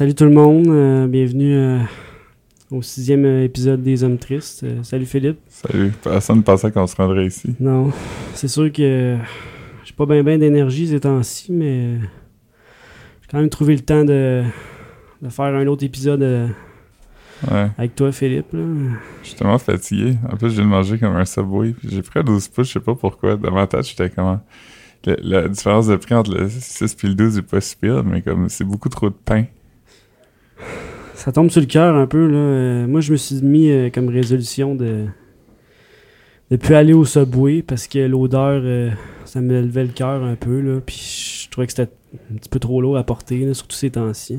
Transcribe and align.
Salut 0.00 0.14
tout 0.14 0.24
le 0.24 0.30
monde, 0.30 0.66
euh, 0.68 1.06
bienvenue 1.06 1.54
euh, 1.54 1.78
au 2.70 2.80
sixième 2.80 3.26
euh, 3.26 3.44
épisode 3.44 3.82
des 3.82 4.02
Hommes 4.02 4.16
Tristes. 4.16 4.62
Euh, 4.64 4.82
salut 4.82 5.04
Philippe. 5.04 5.38
Salut. 5.48 5.92
Personne 6.02 6.38
ne 6.38 6.42
pensait 6.42 6.72
qu'on 6.72 6.86
se 6.86 6.96
rendrait 6.96 7.26
ici. 7.26 7.54
Non, 7.60 7.90
c'est 8.32 8.48
sûr 8.48 8.72
que 8.72 9.18
j'ai 9.84 9.92
pas 9.92 10.06
bien 10.06 10.22
ben, 10.22 10.40
d'énergie 10.40 10.88
ces 10.88 11.00
temps-ci, 11.00 11.52
mais 11.52 11.98
j'ai 12.00 13.28
quand 13.30 13.40
même 13.40 13.50
trouvé 13.50 13.74
le 13.74 13.82
temps 13.82 14.02
de, 14.06 14.42
de 15.20 15.28
faire 15.28 15.44
un 15.54 15.66
autre 15.66 15.84
épisode 15.84 16.48
Ouais. 17.50 17.68
avec 17.78 17.94
toi 17.94 18.10
Philippe. 18.12 18.52
là. 18.54 18.60
Je 19.22 19.28
suis 19.28 19.36
tellement 19.36 19.58
fatigué. 19.58 20.14
En 20.30 20.36
plus, 20.36 20.56
de 20.56 20.62
manger 20.62 20.98
comme 20.98 21.16
un 21.16 21.24
Subway. 21.26 21.74
J'ai 21.86 22.00
pris 22.02 22.20
un 22.20 22.22
12 22.22 22.48
pouces, 22.48 22.68
je 22.68 22.72
sais 22.74 22.80
pas 22.80 22.94
pourquoi. 22.94 23.36
Dans 23.36 23.50
ma 23.52 23.66
tête, 23.66 23.86
j'étais 23.86 24.08
comment... 24.10 24.40
Le- 25.06 25.16
la 25.22 25.48
différence 25.48 25.86
de 25.88 25.96
prix 25.96 26.14
entre 26.14 26.34
le 26.34 26.48
6 26.50 26.96
et 27.02 27.06
le 27.06 27.14
12 27.14 27.38
est 27.38 27.42
pas 27.42 27.62
si 27.62 27.76
pire, 27.76 28.02
mais 28.04 28.20
comme 28.22 28.48
c'est 28.50 28.64
beaucoup 28.64 28.90
trop 28.90 29.08
de 29.08 29.14
pain. 29.14 29.44
Ça 31.20 31.32
tombe 31.32 31.50
sur 31.50 31.60
le 31.60 31.66
cœur 31.66 31.94
un 31.96 32.06
peu. 32.06 32.26
Là. 32.26 32.38
Euh, 32.38 32.86
moi, 32.86 33.02
je 33.02 33.12
me 33.12 33.18
suis 33.18 33.42
mis 33.42 33.70
euh, 33.70 33.90
comme 33.90 34.08
résolution 34.08 34.74
de 34.74 35.04
de 36.50 36.56
plus 36.56 36.74
aller 36.74 36.94
au 36.94 37.04
Subway 37.04 37.60
parce 37.62 37.86
que 37.86 37.98
l'odeur, 37.98 38.62
euh, 38.64 38.90
ça 39.26 39.42
me 39.42 39.60
levait 39.60 39.84
le 39.84 39.90
cœur 39.92 40.24
un 40.24 40.34
peu. 40.34 40.60
Là. 40.60 40.80
Puis 40.80 41.44
je 41.44 41.50
trouvais 41.50 41.66
que 41.66 41.74
c'était 41.74 41.92
un 42.32 42.36
petit 42.36 42.48
peu 42.48 42.58
trop 42.58 42.80
lourd 42.80 42.96
à 42.96 43.04
porter, 43.04 43.44
là, 43.44 43.52
surtout 43.52 43.76
ces 43.76 43.90
temps-ci. 43.90 44.38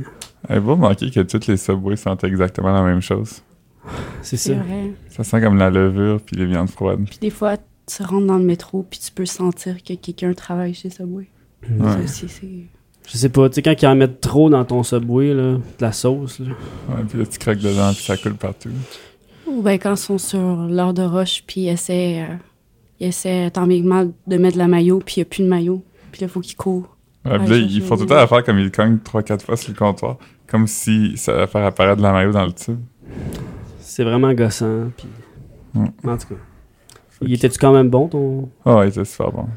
Et 0.49 0.57
vous 0.57 0.71
remarquez 0.71 1.11
que 1.11 1.19
tous 1.19 1.45
les 1.47 1.55
Subways 1.55 1.97
sentent 1.97 2.23
exactement 2.23 2.73
la 2.73 2.81
même 2.81 3.01
chose. 3.01 3.43
C'est 4.23 4.37
C'est 4.37 4.55
ça. 4.55 4.59
vrai. 4.59 4.91
Ça 5.09 5.23
sent 5.23 5.39
comme 5.39 5.57
la 5.57 5.69
levure 5.69 6.19
puis 6.19 6.35
les 6.35 6.47
viandes 6.47 6.69
froides. 6.71 7.05
Puis 7.07 7.19
des 7.21 7.29
fois, 7.29 7.57
tu 7.85 8.01
rentres 8.01 8.25
dans 8.25 8.39
le 8.39 8.43
métro, 8.43 8.85
puis 8.89 8.99
tu 8.99 9.11
peux 9.11 9.27
sentir 9.27 9.83
que 9.83 9.93
quelqu'un 9.93 10.33
travaille 10.33 10.73
chez 10.73 10.89
Subway. 10.89 11.29
Ouais. 11.69 11.91
Ça 11.91 11.99
aussi, 11.99 12.27
c'est... 12.27 12.80
Je 13.07 13.17
sais 13.17 13.29
pas, 13.29 13.49
tu 13.49 13.55
sais, 13.55 13.61
quand 13.61 13.73
ils 13.81 13.87
en 13.87 13.95
mettent 13.95 14.21
trop 14.21 14.49
dans 14.49 14.63
ton 14.63 14.83
Subway, 14.83 15.33
là, 15.33 15.53
de 15.53 15.61
la 15.79 15.91
sauce, 15.91 16.39
là. 16.39 16.47
Ouais, 16.89 17.03
puis 17.07 17.19
là, 17.19 17.25
tu 17.25 17.39
craques 17.39 17.59
dedans 17.59 17.91
puis 17.93 18.03
ça 18.03 18.15
coule 18.15 18.35
partout. 18.35 18.69
Ou 19.47 19.61
bien 19.61 19.77
quand 19.77 19.93
ils 19.93 19.97
sont 19.97 20.17
sur 20.17 20.39
l'heure 20.39 20.93
de 20.93 21.03
roche, 21.03 21.43
puis 21.45 21.61
ils 21.61 21.69
essaient, 21.69 22.21
euh, 22.21 22.35
ils 22.99 23.07
essaient 23.07 23.49
tant 23.51 23.67
bien 23.67 23.81
que 23.81 23.87
mal 23.87 24.11
de 24.27 24.37
mettre 24.37 24.53
de 24.53 24.59
la 24.59 24.67
maillot, 24.67 24.99
puis 25.05 25.15
il 25.17 25.19
n'y 25.19 25.23
a 25.23 25.25
plus 25.25 25.43
de 25.43 25.49
maillot. 25.49 25.83
Puis 26.11 26.21
là, 26.21 26.27
il 26.27 26.29
faut 26.29 26.39
qu'ils 26.39 26.55
courent. 26.55 26.95
Ouais, 27.25 27.37
puis 27.39 27.47
là, 27.49 27.57
ils 27.57 27.81
font 27.81 27.95
tout 27.95 28.03
le 28.03 28.07
temps 28.09 28.15
l'affaire 28.15 28.43
comme 28.43 28.59
ils 28.59 28.71
cognent 28.71 28.97
3-4 28.97 29.41
fois 29.41 29.57
sur 29.57 29.71
le 29.71 29.77
comptoir. 29.77 30.17
Comme 30.47 30.67
si 30.67 31.17
ça 31.17 31.33
allait 31.35 31.47
faire 31.47 31.65
apparaître 31.65 31.97
de 31.97 32.03
la 32.03 32.11
maillot 32.13 32.31
dans 32.31 32.45
le 32.45 32.53
tube. 32.53 32.79
C'est 33.79 34.03
vraiment 34.03 34.33
gossant. 34.33 34.89
Puis... 34.95 35.07
Mm. 35.73 35.85
En 36.07 36.17
tout 36.17 36.27
cas. 36.27 36.35
Il 37.21 37.33
était-tu 37.33 37.59
quand 37.59 37.73
même 37.73 37.89
bon, 37.89 38.07
ton. 38.07 38.49
Ah 38.65 38.77
ouais, 38.77 38.89
c'était 38.89 39.05
super 39.05 39.31
bon. 39.31 39.47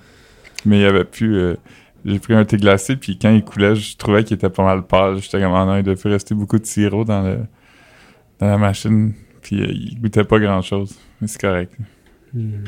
Mais 0.67 0.79
il 0.79 0.83
y 0.83 0.86
avait 0.86 1.05
plus. 1.05 1.36
euh, 1.36 1.56
j'ai 2.05 2.19
pris 2.19 2.35
un 2.35 2.45
thé 2.45 2.57
glacé, 2.59 2.97
puis 2.97 3.19
quand 3.19 3.31
il 3.33 3.43
coulait, 3.45 3.75
je 3.77 3.97
trouvais 3.97 4.25
qu'il 4.25 4.35
était 4.37 4.51
pas 4.51 4.65
mal 4.65 4.87
pâle. 4.87 5.19
J'étais 5.21 5.41
comme, 5.41 5.55
ah 5.55 5.65
non, 5.65 5.77
il 5.77 5.83
devait 5.83 6.11
rester 6.11 6.35
beaucoup 6.35 6.59
de 6.59 6.67
sirop 6.67 7.05
dans, 7.05 7.23
le, 7.23 7.39
dans 8.39 8.47
la 8.47 8.59
machine. 8.59 9.13
Puis 9.43 9.61
euh, 9.63 9.67
il 9.71 10.01
goûtait 10.01 10.25
pas 10.25 10.39
grand 10.39 10.63
chose. 10.63 10.97
Mais 11.21 11.27
c'est 11.29 11.41
correct. 11.41 11.73
Hmm, 12.33 12.65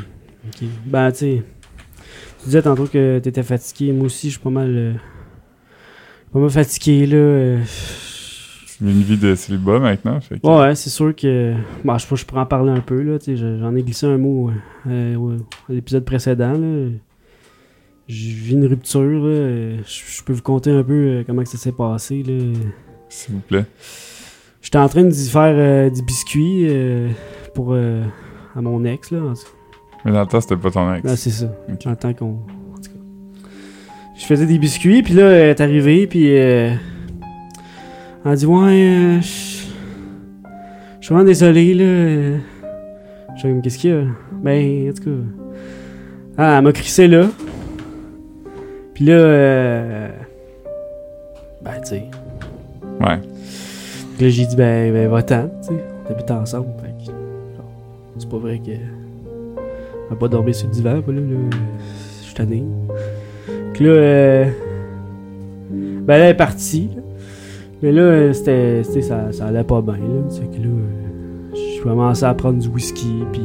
Ok. 0.49 0.69
Ben, 0.87 1.11
tu 1.13 1.19
sais. 1.19 1.43
Tu 2.41 2.45
disais 2.47 2.63
tantôt 2.63 2.87
que 2.87 3.19
t'étais 3.19 3.43
fatigué. 3.43 3.93
Moi 3.93 4.07
aussi, 4.07 4.29
je 4.29 4.33
suis 4.35 4.41
pas 4.43 4.51
mal. 4.51 4.69
euh, 4.77 4.93
pas 6.33 6.39
mal 6.39 6.51
fatigué, 6.51 7.07
là. 7.07 7.17
euh. 7.17 7.59
Une 8.81 9.03
vie 9.03 9.17
de 9.17 9.35
célibat 9.35 9.79
maintenant. 9.79 10.21
Fait 10.21 10.39
que, 10.39 10.47
Ouais, 10.47 10.59
ouais, 10.59 10.75
c'est 10.75 10.91
sûr 10.91 11.17
que. 11.17 11.55
Bon, 11.83 11.97
je 11.97 12.03
sais 12.03 12.09
pas, 12.09 12.15
je 12.17 12.25
pourrais 12.27 12.43
en 12.43 12.47
parler 12.47 12.71
un 12.73 12.81
peu, 12.81 13.01
là. 13.03 13.17
J'en 13.27 13.75
ai 13.75 13.83
glissé 13.83 14.07
un 14.07 14.19
mot 14.19 14.51
euh, 14.87 15.39
à 15.69 15.73
l'épisode 15.73 16.05
précédent, 16.05 16.53
là. 16.53 16.89
Je 18.09 18.31
vis 18.31 18.53
une 18.55 18.67
rupture, 18.67 19.01
là. 19.03 19.29
euh, 19.29 19.77
Je 19.87 20.23
peux 20.23 20.33
vous 20.33 20.43
conter 20.43 20.71
un 20.71 20.83
peu 20.85 20.93
euh, 20.93 21.25
comment 21.27 21.43
que 21.43 21.49
ça 21.49 21.59
s'est 21.59 21.73
passé, 21.73 22.23
là. 22.23 22.35
S'il 23.09 23.35
vous 23.35 23.41
plaît. 23.41 23.65
J'étais 24.63 24.79
en 24.79 24.89
train 24.89 25.05
d'y 25.05 25.29
faire 25.29 25.55
euh, 25.57 25.91
des 25.91 26.03
biscuits 26.03 26.67
euh, 26.69 27.09
pour. 27.55 27.73
euh, 27.73 28.03
à 28.55 28.61
mon 28.63 28.85
ex, 28.85 29.11
là. 29.11 29.19
en 29.19 29.35
tout 29.35 29.43
cas. 29.43 29.49
Mais 30.05 30.13
dans 30.13 30.21
le 30.21 30.27
temps, 30.27 30.41
c'était 30.41 30.57
pas 30.57 30.71
ton 30.71 30.95
ex. 30.95 31.03
Ah, 31.09 31.17
c'est 31.17 31.31
ça. 31.31 31.53
En 31.87 31.95
tant 31.97 32.13
qu'on. 32.15 32.27
En 32.27 32.77
tout 32.77 32.91
cas. 32.91 33.49
Je 34.19 34.25
faisais 34.25 34.47
des 34.47 34.59
biscuits, 34.59 35.03
puis 35.03 35.15
là, 35.15 35.29
elle 35.31 35.51
est 35.51 35.61
arrivée, 35.61 36.07
puis. 36.07 36.37
Euh, 36.39 36.71
elle 38.25 38.31
a 38.33 38.37
dit 38.37 38.47
Ouais, 38.47 38.73
euh, 38.89 39.21
je. 39.21 39.27
Suis 39.27 41.13
vraiment 41.15 41.25
désolé, 41.25 41.75
là. 41.75 41.85
euh. 41.85 42.39
Je 43.37 43.43
comme 43.43 43.63
Qu'est-ce 43.63 43.79
qu'il 43.79 43.91
y 43.91 43.93
a? 43.93 44.03
Ben, 44.43 44.91
en 44.91 44.93
tout 44.95 45.05
cas. 45.05 45.11
Ah, 46.39 46.59
elle 46.59 46.65
m'a 46.65 46.73
crissé 46.73 47.07
là. 47.09 47.27
Puis 48.97 49.05
là, 49.05 49.13
euh, 49.13 50.09
Ben, 51.63 51.73
tu 51.83 51.89
sais. 51.89 52.05
Ouais. 52.99 53.19
Puis 54.17 54.25
là, 54.25 54.31
j'ai 54.31 54.47
dit, 54.47 54.57
ben, 54.57 54.91
ben 54.91 55.09
va-t'en, 55.11 55.51
tu 55.61 55.69
sais. 55.69 55.85
On 56.09 56.13
habite 56.15 56.31
ensemble. 56.31 56.69
Fait 56.81 56.89
que, 57.05 57.13
c'est 58.17 58.29
pas 58.31 58.39
vrai 58.39 58.59
que. 58.65 58.71
On 60.07 60.15
va 60.15 60.17
pas 60.17 60.29
dormir 60.29 60.55
sur 60.55 60.69
le 60.69 60.73
divan, 60.73 61.03
pas 61.03 61.13
là. 61.13 61.21
là. 61.21 61.27
Je 62.21 62.25
suis 62.25 62.35
tanné. 62.35 62.63
Puis 63.75 63.85
là, 63.85 63.91
euh, 63.91 64.45
ben 65.73 66.17
là, 66.17 66.25
elle 66.25 66.31
est 66.31 66.35
partie. 66.35 66.89
là. 66.97 67.03
Mais 67.83 67.93
là, 67.93 68.01
euh, 68.01 68.33
c'était. 68.33 68.83
Ça, 69.03 69.31
ça 69.31 69.47
allait 69.49 69.63
pas 69.63 69.83
bien, 69.83 69.93
là. 69.97 70.23
C'est 70.31 70.51
que 70.51 70.57
là, 70.57 70.69
euh, 70.71 71.55
je 71.55 71.83
commençais 71.83 72.25
à 72.25 72.33
prendre 72.33 72.61
du 72.61 72.69
whisky, 72.69 73.25
puis. 73.31 73.43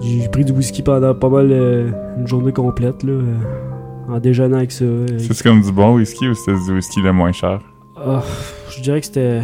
J'ai 0.00 0.28
pris 0.28 0.44
du 0.44 0.52
whisky 0.52 0.82
pendant 0.82 1.14
pas 1.16 1.28
mal 1.28 1.48
euh, 1.50 1.90
une 2.18 2.28
journée 2.28 2.52
complète, 2.52 3.02
là. 3.02 3.12
euh, 3.12 3.34
en 4.08 4.18
déjeunant 4.18 4.58
avec 4.58 4.72
ça. 4.72 4.84
euh, 4.84 5.06
C'est 5.18 5.42
comme 5.42 5.60
du 5.62 5.72
bon 5.72 5.94
whisky 5.96 6.28
ou 6.28 6.34
c'était 6.34 6.56
du 6.66 6.74
whisky 6.74 7.00
le 7.02 7.12
moins 7.12 7.32
cher? 7.32 7.60
ah, 7.96 8.22
je 8.70 8.80
dirais 8.82 9.00
que 9.00 9.06
c'était 9.06 9.40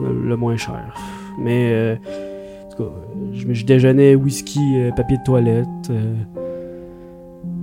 le, 0.00 0.28
le 0.28 0.36
moins 0.36 0.56
cher. 0.56 0.94
Mais, 1.38 1.70
euh, 1.72 1.94
en 2.66 2.70
tout 2.76 2.82
cas, 2.84 2.90
je, 3.32 3.52
je 3.52 3.64
déjeunais 3.66 4.14
whisky, 4.14 4.60
euh, 4.76 4.90
papier 4.92 5.18
de 5.18 5.22
toilette. 5.22 5.66
euh, 5.90 6.14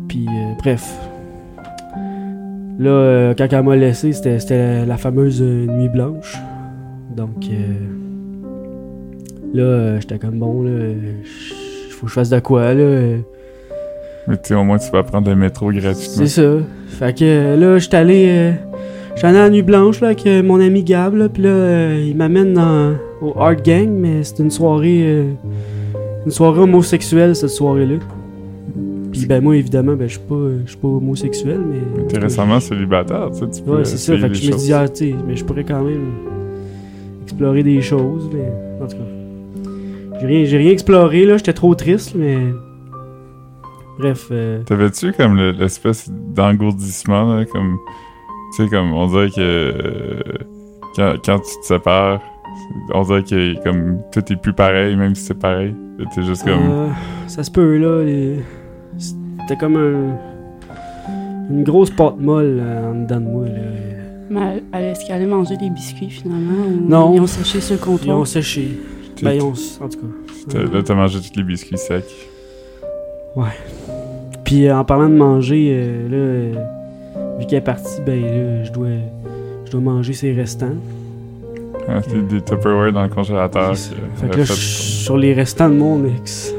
Puis, 0.08 0.28
euh, 0.28 0.54
bref. 0.60 0.98
Là, 2.80 2.90
euh, 2.90 3.34
quand 3.38 3.48
elle 3.52 3.64
m'a 3.64 3.76
laissé, 3.76 4.14
c'était 4.14 4.86
la 4.86 4.98
fameuse 4.98 5.42
nuit 5.42 5.90
blanche. 5.90 6.38
Donc, 7.16 7.46
euh, 7.52 7.54
là, 9.54 10.00
j'étais 10.00 10.18
comme 10.20 10.40
bon, 10.40 10.64
là. 10.64 10.72
Il 10.72 11.92
faut 11.92 12.06
que 12.06 12.10
je 12.10 12.14
fasse 12.14 12.30
de 12.30 12.40
quoi, 12.40 12.74
là. 12.74 13.18
Mais 14.28 14.36
tu 14.38 14.42
sais, 14.50 14.56
au 14.56 14.64
moins, 14.64 14.78
tu 14.78 14.90
vas 14.92 15.04
prendre 15.04 15.30
le 15.30 15.36
métro 15.36 15.72
gratuitement. 15.72 16.26
c'est 16.26 16.28
ça. 16.28 16.54
Fait 16.88 17.18
que 17.18 17.24
euh, 17.26 17.56
là, 17.58 17.78
j'étais 17.80 17.98
allé. 17.98 18.26
Euh, 18.30 18.52
allé 19.22 19.38
à 19.38 19.44
la 19.44 19.50
nuit 19.50 19.62
blanche 19.62 20.00
là, 20.02 20.08
avec 20.08 20.26
euh, 20.26 20.42
mon 20.44 20.60
ami 20.60 20.84
Gab. 20.84 21.16
Là, 21.16 21.30
puis 21.30 21.44
là, 21.44 21.50
euh, 21.50 22.06
il 22.08 22.16
m'amène 22.16 22.54
dans- 22.54 22.94
au 23.22 23.34
Art 23.40 23.56
Gang, 23.62 23.90
mais 23.90 24.24
c'est 24.24 24.40
une 24.40 24.52
soirée. 24.52 25.02
euh, 25.04 25.24
une 26.26 26.32
soirée 26.32 26.62
homosexuelle, 26.62 27.36
cette 27.36 27.50
soirée-là. 27.50 27.96
Puis 29.12 29.26
ben, 29.28 29.44
moi, 29.44 29.56
évidemment, 29.58 29.94
ben, 29.94 30.08
je 30.08 30.14
suis 30.14 30.22
pas, 30.28 30.36
je 30.66 30.70
suis 30.72 30.78
pas 30.80 30.88
homosexuel, 30.88 31.60
mais. 31.70 31.78
Mais 31.98 32.04
t'es 32.08 32.18
récemment 32.18 32.60
célibataire, 32.60 33.30
tu 33.32 33.40
sais, 33.40 33.50
tu 33.50 33.62
peux 33.62 33.78
Ouais, 33.78 33.86
c'est 33.86 33.98
ça. 33.98 34.18
Fait 34.18 34.30
que 34.30 34.34
je 34.34 34.52
me 34.52 34.56
dis, 34.58 34.74
ah, 34.74 34.88
tu 34.90 35.10
sais, 35.12 35.16
mais 35.28 35.36
je 35.36 35.44
pourrais 35.46 35.64
quand 35.66 35.84
même 35.84 36.06
explorer 37.24 37.62
des 37.64 37.82
choses, 37.82 38.30
mais. 38.34 38.52
En 38.84 38.88
tout 38.88 38.96
cas. 38.98 40.20
J'ai 40.22 40.28
rien, 40.28 40.46
j'ai 40.46 40.58
rien 40.58 40.72
exploré, 40.72 41.26
là. 41.26 41.38
J'étais 41.38 41.54
trop 41.54 41.76
triste, 41.76 42.14
mais. 42.16 42.38
Bref. 44.00 44.28
euh, 44.32 44.64
T'avais-tu 44.64 45.14
comme 45.14 45.36
le- 45.36 45.52
l'espèce 45.52 46.10
d'engourdissement, 46.10 47.36
là, 47.36 47.46
comme... 47.46 47.78
Tu 48.56 48.64
sais, 48.64 48.70
comme, 48.70 48.94
on 48.94 49.08
dirait 49.08 49.30
que... 49.30 49.40
euh, 49.40 50.22
quand, 50.96 51.16
quand 51.26 51.40
tu 51.40 51.60
te 51.62 51.66
sépares, 51.66 52.22
on 52.94 53.02
dirait 53.04 53.24
que 53.24 53.64
comme 53.64 54.00
tout 54.12 54.22
est 54.32 54.36
plus 54.36 54.54
pareil, 54.54 54.96
même 54.96 55.16
si 55.16 55.24
c'est 55.26 55.40
pareil. 55.40 55.76
T'es 56.14 56.22
juste 56.24 56.44
comme... 56.44 56.70
Euh, 56.72 56.88
ça 57.28 57.44
se 57.44 57.52
peut, 57.52 57.78
là. 57.78 58.04
les- 58.04 58.40
C'était 58.98 59.58
comme 59.60 59.76
un... 59.76 60.18
une 61.52 61.64
grosse 61.64 61.90
pâte 61.92 62.18
molle 62.20 62.60
euh, 62.62 62.92
en 62.92 62.96
dedans 63.04 63.20
de 63.20 63.26
moi. 63.26 63.46
Là. 63.46 63.52
Mais 64.30 64.64
elle- 64.74 64.84
est-ce 64.86 65.06
qu'elle 65.06 65.18
allait 65.18 65.26
manger 65.26 65.58
des 65.58 65.70
biscuits, 65.70 66.10
finalement? 66.10 66.66
Ou 66.66 66.88
Non. 66.90 67.14
Ils 67.16 67.22
ont 67.22 67.28
séché 67.28 67.60
sur 67.62 67.76
le 67.76 67.80
Ils 67.80 67.84
comptoir? 67.84 68.18
ont 68.20 68.26
séché. 68.26 68.80
Ben, 69.22 69.34
ils 69.34 69.42
ont... 69.42 69.54
En 69.82 69.88
tout 69.90 70.00
cas. 70.00 70.08
t'as- 70.50 70.64
Là, 70.64 70.84
t'as 70.84 70.96
mangé 70.96 71.20
tous 71.22 71.38
les 71.38 71.44
biscuits 71.44 71.78
secs. 71.78 72.04
Puis 74.46 74.68
euh, 74.68 74.78
en 74.78 74.84
parlant 74.84 75.10
de 75.10 75.16
manger, 75.16 75.70
euh, 75.72 76.10
là, 76.10 76.18
euh, 76.18 77.38
vu 77.40 77.46
qu'elle 77.46 77.60
est 77.60 77.62
partie, 77.62 78.02
ben 78.06 78.22
là, 78.22 78.64
je 78.64 78.72
dois, 78.72 78.88
je 79.66 79.72
dois 79.72 79.82
manger 79.82 80.14
ses 80.14 80.34
restants. 80.34 80.76
Ah, 81.88 82.00
des 82.30 82.42
Tupperware 82.42 82.94
dans 82.94 83.04
le 83.04 83.10
congélateur. 83.10 83.76
Fait 83.76 84.28
que 84.30 84.38
là, 84.38 84.46
fait- 84.46 84.54
sur 84.54 85.18
les 85.18 85.34
restants 85.34 85.70
de 85.70 85.76
mon 85.76 86.06
ex. 86.06 86.54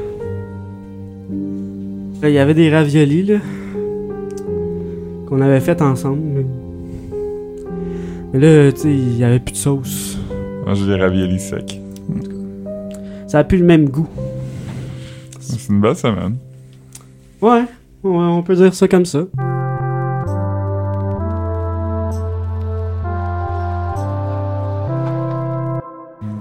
Il 2.23 2.29
y 2.31 2.39
avait 2.39 2.53
des 2.53 2.71
raviolis, 2.73 3.23
là, 3.23 3.37
qu'on 5.27 5.41
avait 5.41 5.59
fait 5.59 5.81
ensemble. 5.81 6.21
Mais, 6.23 6.45
mais 8.33 8.39
là, 8.39 8.71
tu 8.71 8.81
sais, 8.81 8.89
il 8.91 9.17
y 9.17 9.23
avait 9.23 9.39
plus 9.39 9.51
de 9.53 9.57
sauce. 9.57 10.17
Manger 10.65 10.85
des 10.87 10.95
raviolis 10.95 11.39
secs. 11.39 11.79
Ça 13.27 13.39
a 13.39 13.43
plus 13.43 13.57
le 13.59 13.65
même 13.65 13.89
goût. 13.89 14.07
C'est 15.39 15.69
une 15.71 15.81
belle 15.81 15.95
semaine. 15.95 16.37
Ouais, 17.41 17.65
on 18.03 18.41
peut 18.43 18.55
dire 18.55 18.73
ça 18.73 18.87
comme 18.87 19.05
ça. 19.05 19.25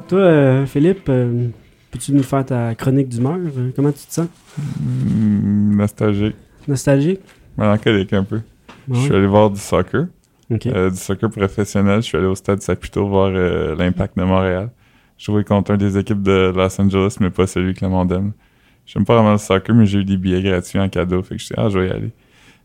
Toi, 0.09 0.19
euh, 0.19 0.67
Philippe, 0.67 1.09
euh, 1.09 1.49
peux-tu 1.91 2.13
nous 2.13 2.23
faire 2.23 2.45
ta 2.45 2.75
chronique 2.75 3.09
d'humeur? 3.09 3.37
Euh, 3.37 3.71
comment 3.75 3.91
tu 3.91 4.07
te 4.07 4.13
sens? 4.13 4.29
Mmh, 4.59 5.77
nostalgique. 5.77 6.37
Nostalgique? 6.69 7.21
Mélancolique 7.57 8.13
un 8.13 8.25
peu. 8.25 8.41
Je 8.91 8.99
suis 8.99 9.15
allé 9.15 9.27
voir 9.27 9.51
du 9.51 9.59
soccer. 9.59 10.07
Euh, 10.67 10.91
du 10.91 10.97
soccer 10.97 11.31
professionnel. 11.31 11.97
Je 11.97 12.07
suis 12.07 12.19
allé 12.19 12.27
au 12.27 12.35
stade 12.35 12.61
Saputo 12.61 13.09
voir 13.09 13.31
l'impact 13.31 14.17
de 14.19 14.25
Montréal. 14.25 14.71
Jouer 15.17 15.43
contre 15.43 15.73
un 15.73 15.77
des 15.77 15.97
équipes 15.97 16.23
de 16.23 16.53
Los 16.55 16.81
Angeles, 16.81 17.17
mais 17.21 17.31
pas 17.31 17.47
celui 17.47 17.73
que 17.75 17.85
le 17.85 17.91
monde. 17.91 18.33
J'aime 18.87 19.05
pas 19.05 19.15
vraiment 19.15 19.33
le 19.33 19.39
soccer, 19.39 19.75
mais 19.75 19.87
j'ai 19.87 20.01
eu 20.01 20.05
des 20.05 20.17
billets 20.17 20.43
gratuits 20.43 20.79
en 20.79 20.89
cadeau. 20.89 21.23
Fait 21.23 21.37
que 21.37 21.41
je 21.41 21.47
suis 21.47 21.55
ah, 21.57 21.69
je 21.71 21.79
vais 21.79 21.89
y 21.89 21.91
aller. 21.91 22.11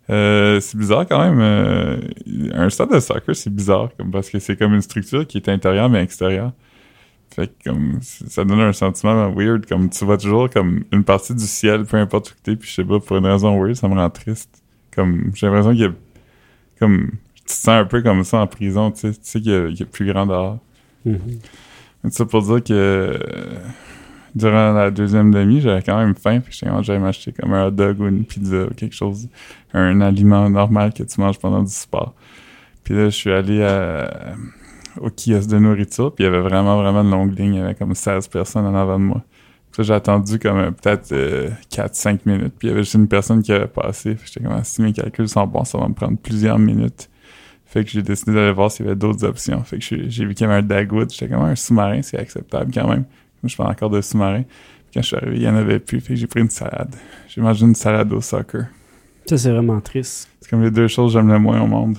Euh, 0.10 0.60
c'est 0.60 0.78
bizarre 0.78 1.08
quand 1.08 1.20
même. 1.20 1.40
euh, 1.40 1.98
un 2.54 2.70
stade 2.70 2.92
de 2.92 3.00
soccer, 3.00 3.36
c'est 3.36 3.54
bizarre 3.54 3.90
comme, 3.98 4.12
parce 4.12 4.30
que 4.30 4.40
c'est 4.40 4.56
comme 4.58 4.74
une 4.74 4.82
structure 4.82 5.26
qui 5.28 5.38
est 5.38 5.50
intérieure 5.50 5.90
mais 5.90 6.04
extérieure. 6.04 6.52
Fait 7.36 7.48
que 7.48 7.70
comme 7.70 8.00
ça 8.02 8.44
donne 8.44 8.60
un 8.60 8.74
sentiment 8.74 9.32
weird, 9.32 9.66
comme 9.68 9.90
tu 9.90 10.04
vois 10.04 10.18
toujours 10.18 10.50
comme 10.50 10.84
une 10.92 11.04
partie 11.04 11.36
du 11.36 11.46
ciel, 11.46 11.86
peu 11.86 11.98
importe 11.98 12.32
où 12.32 12.34
t'es, 12.44 12.56
puis 12.56 12.68
je 12.70 12.74
sais 12.76 12.84
pas, 12.84 13.00
pour 13.00 13.18
une 13.18 13.26
raison 13.28 13.56
weird, 13.62 13.76
ça 13.76 13.88
me 13.88 13.94
rend 13.94 14.10
triste. 14.10 14.64
Comme 14.96 15.32
j'ai 15.36 15.46
l'impression 15.46 15.72
qu'il 15.72 15.82
y 15.82 15.86
a 15.86 15.92
comme 16.80 17.12
tu 17.36 17.44
te 17.44 17.52
sens 17.52 17.68
un 17.70 17.86
peu 17.86 18.02
comme 18.02 18.24
ça 18.24 18.40
en 18.40 18.48
prison, 18.48 18.90
tu 18.92 19.00
sais, 19.02 19.12
tu 19.12 19.18
sais 19.22 19.42
qu'il 19.42 19.52
y, 19.52 19.56
a- 19.56 19.68
qu'il 19.68 19.80
y 19.80 19.84
a 19.84 19.86
plus 19.86 20.06
grand 20.12 20.26
dehors. 20.26 20.58
Mais 22.04 22.10
ça 22.12 22.26
pour 22.26 22.42
dire 22.42 22.64
que 22.64 23.20
durant 24.36 24.74
la 24.74 24.92
deuxième 24.92 25.32
demi, 25.32 25.62
j'avais 25.62 25.82
quand 25.82 25.98
même 25.98 26.16
faim, 26.16 26.40
puis 26.40 26.54
j'étais 26.54 26.72
j'allais 26.84 27.00
m'acheter 27.00 27.32
comme 27.32 27.54
un 27.54 27.68
hot 27.68 27.72
dog 27.72 28.00
ou 28.00 28.08
une 28.08 28.24
pizza 28.26 28.66
ou 28.66 28.74
quelque 28.74 28.96
chose, 28.96 29.28
un 29.74 30.02
aliment 30.02 30.50
normal 30.50 30.94
que 30.94 31.04
tu 31.04 31.20
manges 31.20 31.40
pendant 31.40 31.64
du 31.64 31.72
sport. 31.72 32.14
Puis 32.84 32.94
là, 32.96 33.06
je 33.06 33.16
suis 33.16 33.32
allé 33.32 33.64
à- 33.64 34.36
au 35.00 35.10
kiosque 35.10 35.50
de 35.50 35.60
nourriture, 35.60 36.14
puis 36.14 36.24
il 36.24 36.28
y 36.28 36.30
avait 36.30 36.42
vraiment, 36.42 36.82
vraiment 36.82 37.02
une 37.02 37.12
longue 37.12 37.38
ligne, 37.38 37.56
il 37.56 37.60
y 37.60 37.64
avait 37.64 37.76
comme 37.76 37.94
16 37.96 38.28
personnes 38.28 38.66
en 38.66 38.76
avant 38.76 39.00
de 39.00 39.04
moi. 39.06 39.22
Puis 39.72 39.84
j'ai 39.84 39.94
attendu 39.94 40.40
comme 40.40 40.58
euh, 40.58 40.72
peut-être 40.72 41.14
4-5 41.70 42.22
minutes, 42.26 42.54
puis 42.58 42.68
il 42.68 42.72
y 42.72 42.74
avait 42.74 42.82
juste 42.84 42.96
une 42.96 43.08
personne 43.08 43.42
qui 43.44 43.52
avait 43.54 43.68
passé. 43.68 44.16
Puis 44.16 44.26
j'étais 44.34 44.46
comme, 44.46 44.56
Ah, 44.58 44.64
si 44.64 44.82
mes 44.82 44.92
calculs 44.94 45.30
sont 45.30 45.46
bons, 45.46 45.64
ça 45.64 45.78
va 45.78 45.88
me 45.88 45.94
prendre 45.94 46.18
plusieurs 46.18 46.58
minutes. 46.58 47.10
Fait 47.66 47.84
que 47.84 47.92
j'ai 47.92 48.02
décidé 48.02 48.34
d'aller 48.34 48.52
voir 48.52 48.72
s'il 48.72 48.88
y 48.88 48.90
avait 48.90 48.98
d'autres 48.98 49.24
options. 49.26 49.64
Fait 49.64 49.78
que 49.78 49.84
j'ai 49.86 50.10
j'ai 50.10 50.26
vu 50.26 50.34
qu'il 50.34 50.48
y 50.48 50.50
avait 50.50 50.58
un 50.60 50.64
Dagwood. 50.64 51.12
J'étais 51.12 51.32
comme 51.32 51.44
un 51.44 51.56
sous-marin, 51.56 52.02
c'est 52.02 52.18
acceptable 52.18 52.72
quand 52.74 52.88
même. 52.88 53.06
Moi, 53.42 53.50
je 53.50 53.56
fais 53.56 53.64
encore 53.64 53.90
de 53.90 54.02
sous-marin. 54.02 54.44
Puis 54.44 54.92
quand 54.94 55.02
je 55.02 55.08
suis 55.08 55.16
arrivé, 55.16 55.38
il 55.38 55.44
y 55.44 55.50
en 55.50 55.56
avait 55.56 55.80
plus. 55.80 56.02
Fait 56.02 56.14
que 56.14 56.20
j'ai 56.20 56.28
pris 56.28 56.42
une 56.42 56.50
salade. 56.50 56.96
J'ai 57.28 57.42
mangé 57.42 57.66
une 57.66 57.76
salade 57.76 58.12
au 58.14 58.22
soccer. 58.22 58.66
Ça, 59.26 59.38
c'est 59.38 59.52
vraiment 59.52 59.80
triste. 59.82 60.30
C'est 60.42 60.50
comme 60.50 60.64
les 60.64 60.72
deux 60.72 60.88
choses 60.88 61.14
que 61.14 61.20
j'aime 61.20 61.32
le 61.32 61.40
moins 61.40 61.62
au 61.62 61.68
monde. 61.68 61.98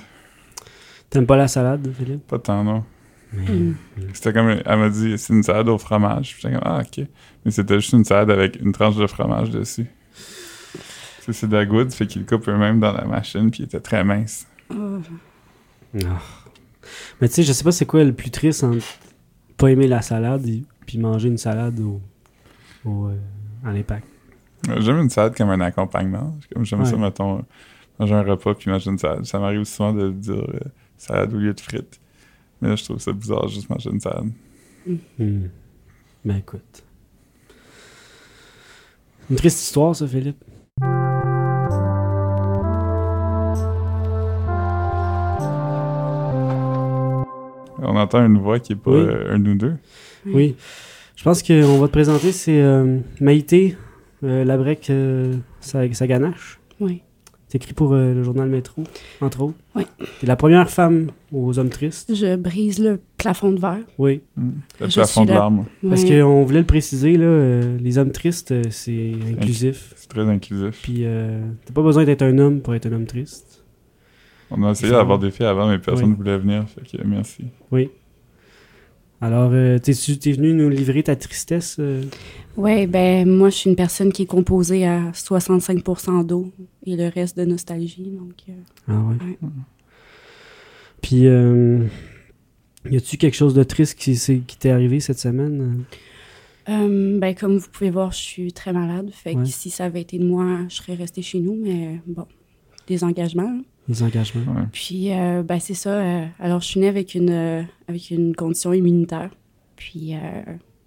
T'aimes 1.08 1.26
pas 1.26 1.36
la 1.36 1.48
salade, 1.48 1.88
Philippe? 1.96 2.26
Pas 2.26 2.38
tant, 2.38 2.64
non. 2.64 2.84
Mm. 3.32 3.72
C'était 4.12 4.32
comme, 4.32 4.48
elle 4.64 4.78
m'a 4.78 4.88
dit, 4.88 5.16
c'est 5.16 5.32
une 5.32 5.42
salade 5.42 5.68
au 5.68 5.78
fromage. 5.78 6.34
Puis 6.34 6.42
J'étais 6.42 6.54
comme, 6.54 6.64
ah, 6.64 6.80
ok. 6.80 7.06
Mais 7.44 7.50
c'était 7.50 7.76
juste 7.76 7.92
une 7.92 8.04
salade 8.04 8.30
avec 8.30 8.60
une 8.60 8.72
tranche 8.72 8.96
de 8.96 9.06
fromage 9.06 9.50
dessus. 9.50 9.86
C'est 11.20 11.32
c'est 11.32 11.48
Dagwood, 11.48 11.92
fait 11.92 12.06
qu'il 12.06 12.22
le 12.22 12.26
coupe 12.26 12.48
eux-mêmes 12.48 12.80
dans 12.80 12.92
la 12.92 13.04
machine, 13.04 13.50
puis 13.50 13.60
il 13.62 13.66
était 13.66 13.80
très 13.80 14.02
mince. 14.02 14.46
Oh. 14.70 14.98
Ah. 16.04 16.20
Mais 17.20 17.28
tu 17.28 17.34
sais, 17.34 17.42
je 17.42 17.52
sais 17.52 17.62
pas 17.62 17.72
c'est 17.72 17.86
quoi 17.86 18.02
le 18.02 18.12
plus 18.12 18.30
triste 18.30 18.64
entre 18.64 18.84
pas 19.56 19.70
aimer 19.70 19.86
la 19.86 20.02
salade 20.02 20.46
et 20.46 20.62
puis 20.90 20.98
manger 20.98 21.28
une 21.28 21.38
salade 21.38 21.78
au, 21.78 22.00
au, 22.84 23.06
euh, 23.06 23.16
à 23.64 23.72
l'impact. 23.72 24.08
Euh, 24.68 24.80
J'aime 24.80 24.98
une 24.98 25.08
salade 25.08 25.36
comme 25.36 25.50
un 25.50 25.60
accompagnement. 25.60 26.36
J'aime 26.62 26.84
ça, 26.84 26.96
mettons, 26.96 27.44
manger 28.00 28.14
un 28.14 28.22
repas 28.22 28.54
puis 28.54 28.72
manger 28.72 28.90
une 28.90 28.98
salade. 28.98 29.24
Ça 29.24 29.38
m'arrive 29.38 29.62
souvent 29.62 29.92
de 29.92 30.10
dire 30.10 30.34
euh, 30.34 30.58
salade 30.96 31.32
au 31.32 31.36
lieu 31.36 31.54
de 31.54 31.60
frites. 31.60 32.00
Mais 32.60 32.70
là, 32.70 32.74
je 32.74 32.82
trouve 32.82 32.98
ça 32.98 33.12
bizarre 33.12 33.46
juste 33.46 33.70
manger 33.70 33.90
une 33.90 34.00
salade. 34.00 34.32
Hmm. 35.16 35.46
Ben 36.24 36.38
écoute. 36.38 36.82
Une 39.30 39.36
triste 39.36 39.62
histoire, 39.62 39.94
ça, 39.94 40.08
Philippe. 40.08 40.42
On 47.82 47.96
entend 47.96 48.24
une 48.24 48.38
voix 48.38 48.58
qui 48.58 48.72
est 48.72 48.76
pas 48.76 48.90
Oui. 48.90 48.98
euh, 49.00 49.34
un 49.34 49.44
ou 49.44 49.54
deux. 49.54 49.74
Oui. 50.26 50.54
Je 51.16 51.22
pense 51.24 51.42
qu'on 51.42 51.78
va 51.78 51.86
te 51.86 51.92
présenter, 51.92 52.32
c'est 52.32 52.60
euh, 52.62 52.98
Maïté 53.20 53.76
euh, 54.24 54.44
Labrec 54.44 54.88
euh, 54.90 55.34
sa, 55.60 55.90
sa 55.92 56.06
ganache. 56.06 56.60
Oui. 56.78 57.02
C'est 57.48 57.56
écrit 57.56 57.72
pour 57.74 57.94
euh, 57.94 58.14
le 58.14 58.22
journal 58.22 58.48
Métro, 58.48 58.84
entre 59.20 59.40
autres. 59.42 59.56
Oui. 59.74 59.82
C'est 60.20 60.26
la 60.28 60.36
première 60.36 60.70
femme 60.70 61.08
aux 61.32 61.58
hommes 61.58 61.68
tristes. 61.68 62.14
Je 62.14 62.36
brise 62.36 62.78
le 62.78 63.00
plafond 63.16 63.50
de 63.50 63.58
verre. 63.60 63.78
Oui. 63.98 64.20
Mm. 64.36 64.50
Le 64.80 64.88
Je 64.88 64.94
plafond 64.94 65.24
de 65.24 65.30
là. 65.30 65.34
l'arme. 65.34 65.64
Parce 65.88 66.02
Oui. 66.04 66.10
qu'on 66.20 66.44
voulait 66.44 66.60
le 66.60 66.66
préciser, 66.66 67.16
là, 67.16 67.24
euh, 67.24 67.76
les 67.80 67.98
hommes 67.98 68.12
tristes, 68.12 68.54
c'est 68.70 69.12
inclusif. 69.32 69.92
C'est 69.96 70.08
très 70.08 70.22
inclusif. 70.28 70.80
Puis 70.82 70.98
euh, 71.04 71.40
t'as 71.66 71.72
pas 71.72 71.82
besoin 71.82 72.04
d'être 72.04 72.22
un 72.22 72.38
homme 72.38 72.60
pour 72.60 72.74
être 72.76 72.86
un 72.86 72.92
homme 72.92 73.06
triste. 73.06 73.49
On 74.50 74.62
a 74.64 74.70
essayé 74.72 74.92
d'avoir 74.92 75.18
des 75.18 75.30
filles 75.30 75.46
avant, 75.46 75.68
mais 75.68 75.78
personne 75.78 76.06
Oui. 76.06 76.10
ne 76.10 76.16
voulait 76.16 76.38
venir. 76.38 76.66
Fait 76.68 76.98
que 76.98 77.02
merci. 77.06 77.44
Oui. 77.70 77.90
Alors, 79.22 79.50
euh, 79.52 79.78
t'es 79.78 79.92
venu 80.32 80.54
nous 80.54 80.70
livrer 80.70 81.02
ta 81.02 81.14
tristesse? 81.14 81.76
euh? 81.78 82.02
Ouais, 82.56 82.86
ben 82.86 83.28
moi 83.28 83.50
je 83.50 83.56
suis 83.56 83.70
une 83.70 83.76
personne 83.76 84.12
qui 84.12 84.22
est 84.22 84.26
composée 84.26 84.86
à 84.86 85.10
65% 85.12 86.24
d'eau 86.24 86.50
et 86.86 86.96
le 86.96 87.08
reste 87.08 87.36
de 87.36 87.44
nostalgie. 87.44 88.10
Donc, 88.18 88.32
euh, 88.48 88.52
Ah 88.88 88.92
ouais. 89.00 89.16
Ouais. 89.42 89.48
Puis, 91.02 91.26
euh, 91.26 91.84
y 92.90 92.96
a-tu 92.96 93.16
quelque 93.18 93.36
chose 93.36 93.54
de 93.54 93.62
triste 93.62 93.98
qui, 93.98 94.16
s'est- 94.16 94.40
qui 94.46 94.56
t'est 94.56 94.70
arrivé 94.70 95.00
cette 95.00 95.18
semaine? 95.18 95.84
euh, 96.68 97.18
ben 97.18 97.34
comme 97.34 97.56
vous 97.58 97.68
pouvez 97.70 97.90
voir, 97.90 98.12
je 98.12 98.18
suis 98.18 98.52
très 98.52 98.72
malade. 98.72 99.10
Fait 99.12 99.34
Ouais. 99.34 99.42
que 99.42 99.48
si 99.48 99.70
ça 99.70 99.84
avait 99.84 100.00
été 100.02 100.18
de 100.18 100.24
moi, 100.24 100.60
je 100.68 100.76
serais 100.76 100.94
restée 100.94 101.20
chez 101.22 101.40
nous. 101.40 101.58
Mais 101.60 102.00
bon, 102.06 102.26
des 102.86 103.04
engagements. 103.04 103.42
hein. 103.58 103.62
Les 103.88 104.02
engagements? 104.02 104.52
Ouais. 104.52 104.66
Puis 104.72 105.12
euh, 105.12 105.42
ben 105.42 105.58
c'est 105.58 105.74
ça. 105.74 106.00
euh, 106.00 106.26
alors 106.38 106.60
je 106.60 106.66
suis 106.66 106.80
née 106.80 106.88
avec 106.88 107.14
une 107.14 107.30
euh, 107.30 107.62
avec 107.88 108.10
une 108.10 108.34
condition 108.36 108.72
immunitaire. 108.72 109.30
Puis 109.76 110.14
euh, 110.14 110.18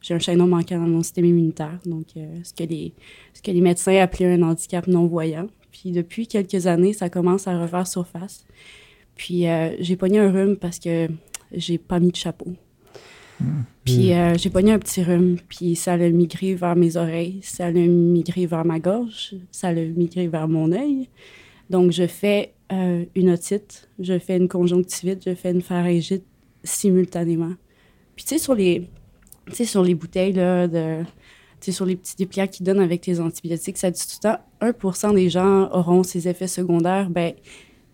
j'ai 0.01 0.13
un 0.13 0.19
chaînon 0.19 0.47
manquant 0.47 0.77
dans 0.77 0.88
mon 0.88 1.03
système 1.03 1.25
immunitaire. 1.25 1.79
Donc 1.85 2.07
euh, 2.15 2.39
ce 2.43 2.53
que 2.53 2.63
les 2.63 2.93
ce 3.33 3.41
que 3.41 3.51
les 3.51 3.62
médecins 3.62 3.97
appelaient 3.97 4.33
un 4.35 4.41
handicap 4.43 4.88
non 4.88 5.07
voyant. 5.07 5.47
Puis 5.71 5.91
depuis 5.91 6.27
quelques 6.27 6.67
années, 6.67 6.93
ça 6.93 7.09
commence 7.09 7.47
à 7.47 7.59
refaire 7.59 7.88
surface. 7.88 8.45
Puis 9.15 9.47
euh, 9.47 9.75
j'ai 9.79 9.95
pogné 9.95 10.19
un 10.19 10.31
rhume 10.31 10.55
parce 10.55 10.79
que 10.79 11.07
j'ai 11.51 11.77
pas 11.77 12.00
mis 12.00 12.12
de 12.12 12.15
chapeau. 12.15 12.53
Puis 13.83 14.13
euh, 14.13 14.35
j'ai 14.38 14.50
pogné 14.50 14.71
un 14.71 14.79
petit 14.79 15.03
rhume, 15.03 15.38
puis 15.50 15.75
ça 15.75 15.97
l'a 15.97 16.09
migré 16.09 16.55
vers 16.55 16.77
mes 16.77 16.95
oreilles, 16.95 17.39
ça 17.41 17.69
l'a 17.69 17.81
migré 17.81 18.45
vers 18.45 18.63
ma 18.63 18.79
gorge, 18.79 19.35
ça 19.51 19.73
l'a 19.73 19.83
migré 19.83 20.27
vers 20.27 20.47
mon 20.47 20.71
œil. 20.71 21.09
Donc 21.74 21.92
je 21.92 22.06
fais 22.06 22.53
euh, 22.72 23.03
une 23.15 23.32
otite, 23.32 23.89
je 23.98 24.20
fais 24.20 24.38
une 24.38 24.48
conjonctivite, 24.48 25.24
je 25.25 25.34
fais 25.34 25.50
une 25.50 25.63
pharyngite 25.63 26.24
simultanément. 26.63 27.53
Puis 28.15 28.25
tu 28.25 28.36
sais 28.36 28.38
sur 28.38 28.53
les 28.53 28.88
tu 29.48 29.56
sais 29.56 29.65
sur 29.65 29.82
les 29.82 29.96
bouteilles 29.96 30.34
là 30.34 30.68
de 30.68 31.01
tu 31.60 31.65
sais 31.65 31.72
sur 31.72 31.88
les 31.88 31.96
petits 31.96 32.15
dépliants 32.15 32.46
qu'ils 32.46 32.63
donnent 32.63 32.80
avec 32.80 33.08
les 33.08 33.20
antibiotiques, 33.20 33.77
ça 33.77 33.89
dit 33.89 34.00
tout 34.01 34.20
le 34.24 34.36
temps 34.36 34.39
1% 34.62 35.15
des 35.15 35.32
gens 35.32 35.68
auront 35.72 36.03
ces 36.03 36.27
effets 36.27 36.46
secondaires. 36.46 37.10
Ben 37.10 37.34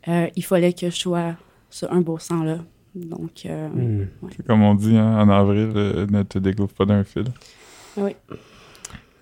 euh, 0.10 0.28
il 0.36 0.44
fallait 0.44 0.74
que 0.74 0.90
je 0.90 0.98
sois 0.98 1.36
ce 1.70 1.86
1% 1.86 2.44
là. 2.44 2.58
Donc 2.96 3.46
euh, 3.46 3.70
Hmm. 3.70 4.08
C'est 4.36 4.46
comme 4.46 4.62
on 4.62 4.76
dit 4.76 4.98
hein, 4.98 5.22
en 5.22 5.30
avril, 5.30 5.72
euh, 5.74 6.06
ne 6.10 6.24
te 6.24 6.38
découvre 6.38 6.74
pas 6.74 6.86
d'un 6.86 7.06
fil. 7.06 7.24
oui, 7.96 8.12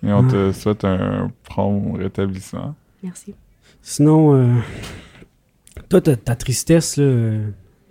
Et 0.04 0.12
on 0.12 0.26
te 0.26 0.50
souhaite 0.50 0.84
un 0.84 1.30
prompt 1.44 1.96
rétablissement. 1.96 2.74
merci. 3.04 3.36
Sinon, 3.82 4.34
euh, 4.34 4.54
toi, 5.88 6.00
ta, 6.00 6.16
ta 6.16 6.34
tristesse, 6.36 6.98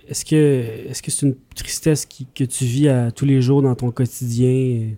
est-ce 0.07 0.25
que 0.25 0.35
est-ce 0.35 1.01
que 1.01 1.11
c'est 1.11 1.25
une 1.25 1.35
tristesse 1.55 2.05
qui- 2.05 2.27
que 2.33 2.43
tu 2.43 2.65
vis 2.65 2.87
à 2.89 3.11
tous 3.11 3.25
les 3.25 3.41
jours 3.41 3.61
dans 3.61 3.75
ton 3.75 3.91
quotidien? 3.91 4.47
euh, 4.49 4.89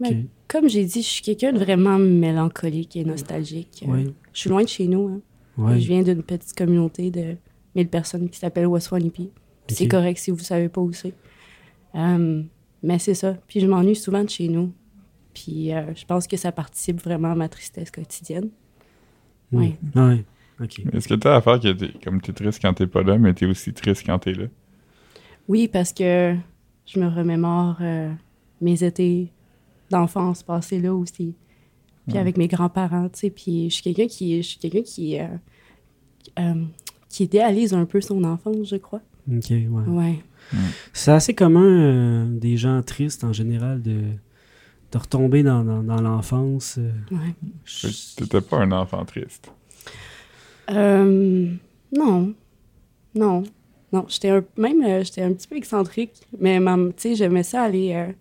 Ben, 0.00 0.10
que- 0.24 0.28
Comme 0.48 0.68
j'ai 0.68 0.84
dit, 0.84 1.02
je 1.02 1.06
suis 1.08 1.22
quelqu'un 1.22 1.52
de 1.52 1.58
vraiment 1.58 1.98
mélancolique 1.98 2.96
et 2.96 3.04
nostalgique. 3.04 3.84
Euh. 3.88 4.04
Je 4.32 4.38
suis 4.40 4.50
loin 4.50 4.62
de 4.62 4.68
chez 4.68 4.86
nous. 4.86 5.08
hein. 5.08 5.20
Ouais. 5.56 5.80
Je 5.80 5.86
viens 5.86 6.02
d'une 6.02 6.22
petite 6.22 6.52
communauté 6.54 7.10
de 7.10 7.36
1000 7.74 7.88
personnes 7.88 8.28
qui 8.28 8.38
s'appelle 8.38 8.66
Waswanipi. 8.66 9.30
Puis 9.66 9.76
C'est 9.76 9.88
correct 9.88 10.18
si 10.18 10.30
vous 10.30 10.38
savez 10.40 10.68
pas 10.68 10.80
où 10.80 10.92
c'est. 10.92 11.14
Euh, 11.94 12.42
mais 12.82 12.98
c'est 12.98 13.14
ça. 13.14 13.36
Puis 13.48 13.60
je 13.60 13.66
m'ennuie 13.66 13.96
souvent 13.96 14.22
de 14.24 14.28
chez 14.28 14.48
nous. 14.48 14.72
Puis 15.32 15.72
euh, 15.72 15.94
je 15.94 16.04
pense 16.04 16.26
que 16.26 16.36
ça 16.36 16.52
participe 16.52 17.00
vraiment 17.02 17.32
à 17.32 17.34
ma 17.34 17.48
tristesse 17.48 17.90
quotidienne. 17.90 18.50
Oui. 19.52 19.74
Ouais. 19.94 20.24
OK. 20.60 20.82
Mais 20.84 20.98
Est-ce 20.98 21.08
que 21.08 21.14
t'as 21.14 21.36
affaire 21.36 21.58
que 21.60 21.72
t'es, 21.72 21.90
comme 22.02 22.20
t'es 22.20 22.32
triste 22.32 22.60
quand 22.62 22.74
t'es 22.74 22.86
pas 22.86 23.02
là, 23.02 23.18
mais 23.18 23.34
t'es 23.34 23.46
aussi 23.46 23.72
triste 23.72 24.04
quand 24.06 24.18
t'es 24.18 24.32
là? 24.32 24.46
Oui, 25.48 25.68
parce 25.68 25.92
que 25.92 26.34
je 26.86 26.98
me 27.00 27.08
remémore 27.08 27.76
euh, 27.80 28.10
mes 28.60 28.82
étés 28.84 29.30
d'enfance 29.90 30.42
passés 30.42 30.80
là 30.80 30.94
aussi. 30.94 31.34
Puis 32.06 32.14
Ouais. 32.14 32.20
avec 32.20 32.36
mes 32.36 32.48
grands-parents, 32.48 33.08
tu 33.08 33.18
sais. 33.20 33.30
Puis 33.30 33.70
je 33.70 33.74
suis 33.74 33.82
quelqu'un 33.82 34.06
qui, 34.06 34.42
je 34.42 34.46
suis 34.48 34.58
quelqu'un 34.58 34.82
qui, 34.82 35.18
euh, 35.18 35.26
euh, 36.38 36.64
qui 37.08 37.24
idéalise 37.24 37.72
un 37.74 37.84
peu 37.86 38.00
son 38.00 38.22
enfance, 38.24 38.68
je 38.68 38.76
crois. 38.76 39.00
Ok, 39.30 39.50
ouais. 39.50 39.66
Ouais. 39.88 40.24
C'est 40.92 41.12
assez 41.12 41.34
commun, 41.34 41.62
euh, 41.64 42.26
des 42.38 42.56
gens 42.58 42.82
tristes 42.82 43.24
en 43.24 43.32
général, 43.32 43.80
de, 43.82 44.02
de 44.94 44.98
retomber 44.98 45.42
dans, 45.42 45.64
dans, 45.64 45.82
dans 45.82 46.00
l'enfance. 46.00 46.76
euh. 46.78 46.90
Ouais. 47.10 47.34
Que 47.64 48.16
T'étais 48.16 48.40
pas 48.40 48.58
un 48.58 48.72
enfant 48.72 49.04
triste. 49.04 49.50
Euh, 50.70 51.50
non. 51.96 52.32
Non. 53.14 53.42
Non. 53.92 54.06
J'étais 54.08 54.30
un, 54.30 54.44
même, 54.56 54.82
euh, 54.84 55.04
j'étais 55.04 55.22
un 55.22 55.32
petit 55.32 55.46
peu 55.48 55.56
excentrique, 55.56 56.12
mais 56.38 56.58
ma- 56.60 56.76
tu 56.76 56.92
sais, 56.96 57.14
j'aimais 57.16 57.42
ça 57.42 57.62
aller. 57.62 57.92
euh, 57.94 58.12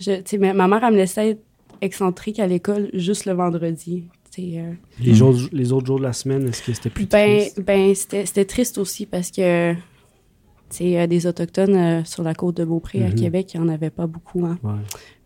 je, 0.00 0.36
ma, 0.38 0.52
ma 0.54 0.68
mère, 0.68 0.84
elle 0.84 0.92
me 0.94 0.98
laissait 0.98 1.30
être 1.30 1.42
excentrique 1.80 2.38
à 2.38 2.46
l'école 2.46 2.90
juste 2.94 3.26
le 3.26 3.32
vendredi. 3.32 4.04
Euh, 4.38 4.72
Les, 4.98 5.10
Mm. 5.12 5.14
jours, 5.14 5.34
les 5.52 5.72
autres 5.72 5.86
jours 5.86 5.98
de 5.98 6.04
la 6.04 6.12
semaine, 6.14 6.48
est-ce 6.48 6.62
que 6.62 6.72
c'était 6.72 6.88
plus 6.90 7.04
ben, 7.06 7.38
triste? 7.40 7.60
ben 7.60 7.94
c'était 7.94 8.24
c'était 8.24 8.44
triste 8.46 8.78
aussi 8.78 9.04
parce 9.04 9.30
que, 9.30 9.74
euh, 9.74 11.06
des 11.06 11.26
Autochtones 11.26 11.76
euh, 11.76 12.04
sur 12.04 12.22
la 12.22 12.32
côte 12.34 12.56
de 12.56 12.64
Beaupré 12.64 13.04
à 13.04 13.08
Mhm. 13.08 13.14
Québec, 13.14 13.52
il 13.52 13.60
n'y 13.60 13.66
en 13.66 13.68
avait 13.68 13.90
pas 13.90 14.06
beaucoup. 14.06 14.46
Hein. 14.46 14.58
Ouais. 14.62 14.72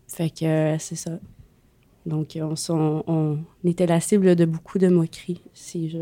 Fait 0.07 0.29
que 0.29 0.45
euh, 0.45 0.77
c'est 0.79 0.95
ça. 0.95 1.19
Donc, 2.05 2.37
on, 2.41 2.55
s'en- 2.55 3.03
on 3.07 3.39
était 3.65 3.85
la 3.85 3.99
cible 3.99 4.35
de 4.35 4.45
beaucoup 4.45 4.77
de 4.79 4.87
moqueries, 4.87 5.41
si 5.53 5.89
je 5.89 5.97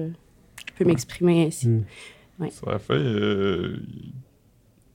peux 0.78 0.84
Ouais. 0.84 0.92
m'exprimer 0.92 1.46
ainsi. 1.48 1.68
Mm. 1.70 2.50
Sur 2.52 2.70
la 2.70 2.80
feuille 2.80 3.02
euh, 3.08 3.78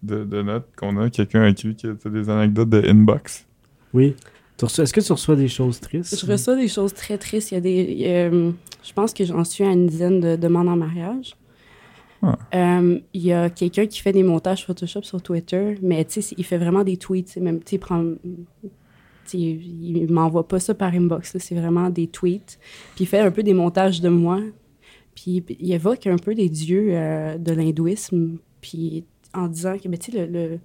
de, 0.02 0.25
de 0.25 0.43
notes 0.43 0.69
qu'on 0.76 0.97
a, 0.99 1.11
quelqu'un 1.11 1.43
a 1.43 1.49
écrit 1.49 1.75
que 1.75 1.88
t'as 1.95 2.11
des 2.11 2.29
anecdotes 2.31 2.69
de 2.71 2.83
inbox? 2.88 3.47
Oui. 3.93 4.14
Tu 4.57 4.67
reçois- 4.67 4.85
Est-ce 4.85 4.93
que 4.93 5.00
tu 5.00 5.11
reçois 5.12 5.37
des 5.37 5.49
choses 5.49 5.81
tristes? 5.81 6.17
Je 6.21 6.31
reçois 6.31 6.55
des 6.55 6.69
choses 6.69 6.93
très 6.95 7.17
tristes. 7.19 7.50
Il 7.50 7.55
y 7.55 7.57
a 7.57 7.61
des. 7.61 8.02
euh, 8.07 8.52
je 8.85 8.93
pense 8.93 9.12
que 9.14 9.25
j'en 9.25 9.43
suis 9.45 9.64
à 9.64 9.73
une 9.73 9.87
dizaine 9.87 10.21
de 10.21 10.37
demandes 10.37 10.69
en 10.69 10.76
mariage. 10.76 11.35
Ah. 12.23 12.38
Euh, 12.55 13.00
Il 13.14 13.23
y 13.23 13.33
a 13.33 13.49
quelqu'un 13.49 13.87
qui 13.87 14.00
fait 14.02 14.12
des 14.12 14.23
montages 14.23 14.67
Photoshop 14.67 15.02
sur 15.02 15.23
Twitter, 15.23 15.76
mais 15.83 16.05
tu 16.05 16.12
sais, 16.12 16.21
c'est- 16.21 16.35
il 16.38 16.45
fait 16.45 16.59
vraiment 16.59 16.85
des 16.85 16.99
tweets. 16.99 17.37
Même, 17.38 17.61
tu 17.61 17.71
sais, 17.71 17.76
il 17.76 17.79
prend. 17.81 18.05
Sais, 19.30 19.38
il 19.38 20.06
m'envoie 20.10 20.46
pas 20.49 20.58
ça 20.60 20.75
par 20.75 20.92
inbox, 20.94 21.37
c'est 21.38 21.54
vraiment 21.54 21.90
des 21.90 22.06
tweets. 22.06 22.58
Puis 22.94 23.04
il 23.04 23.06
fait 23.06 23.20
un 23.20 23.30
peu 23.30 23.42
des 23.42 23.54
montages 23.54 24.00
de 24.00 24.08
moi. 24.08 24.40
Puis 25.14 25.44
il 25.58 25.72
évoque 25.72 26.06
un 26.06 26.16
peu 26.16 26.34
des 26.34 26.49
dieux 26.49 26.90
euh, 26.92 27.37
de 27.38 27.52
l'hindouisme. 27.52 28.38
Puis 28.60 29.04
en 29.34 29.49
disant 29.49 29.76
que, 29.78 29.88
ben, 29.88 29.99
tu 29.99 30.12
sais, 30.12 30.26
le, 30.26 30.32
le- 30.32 30.58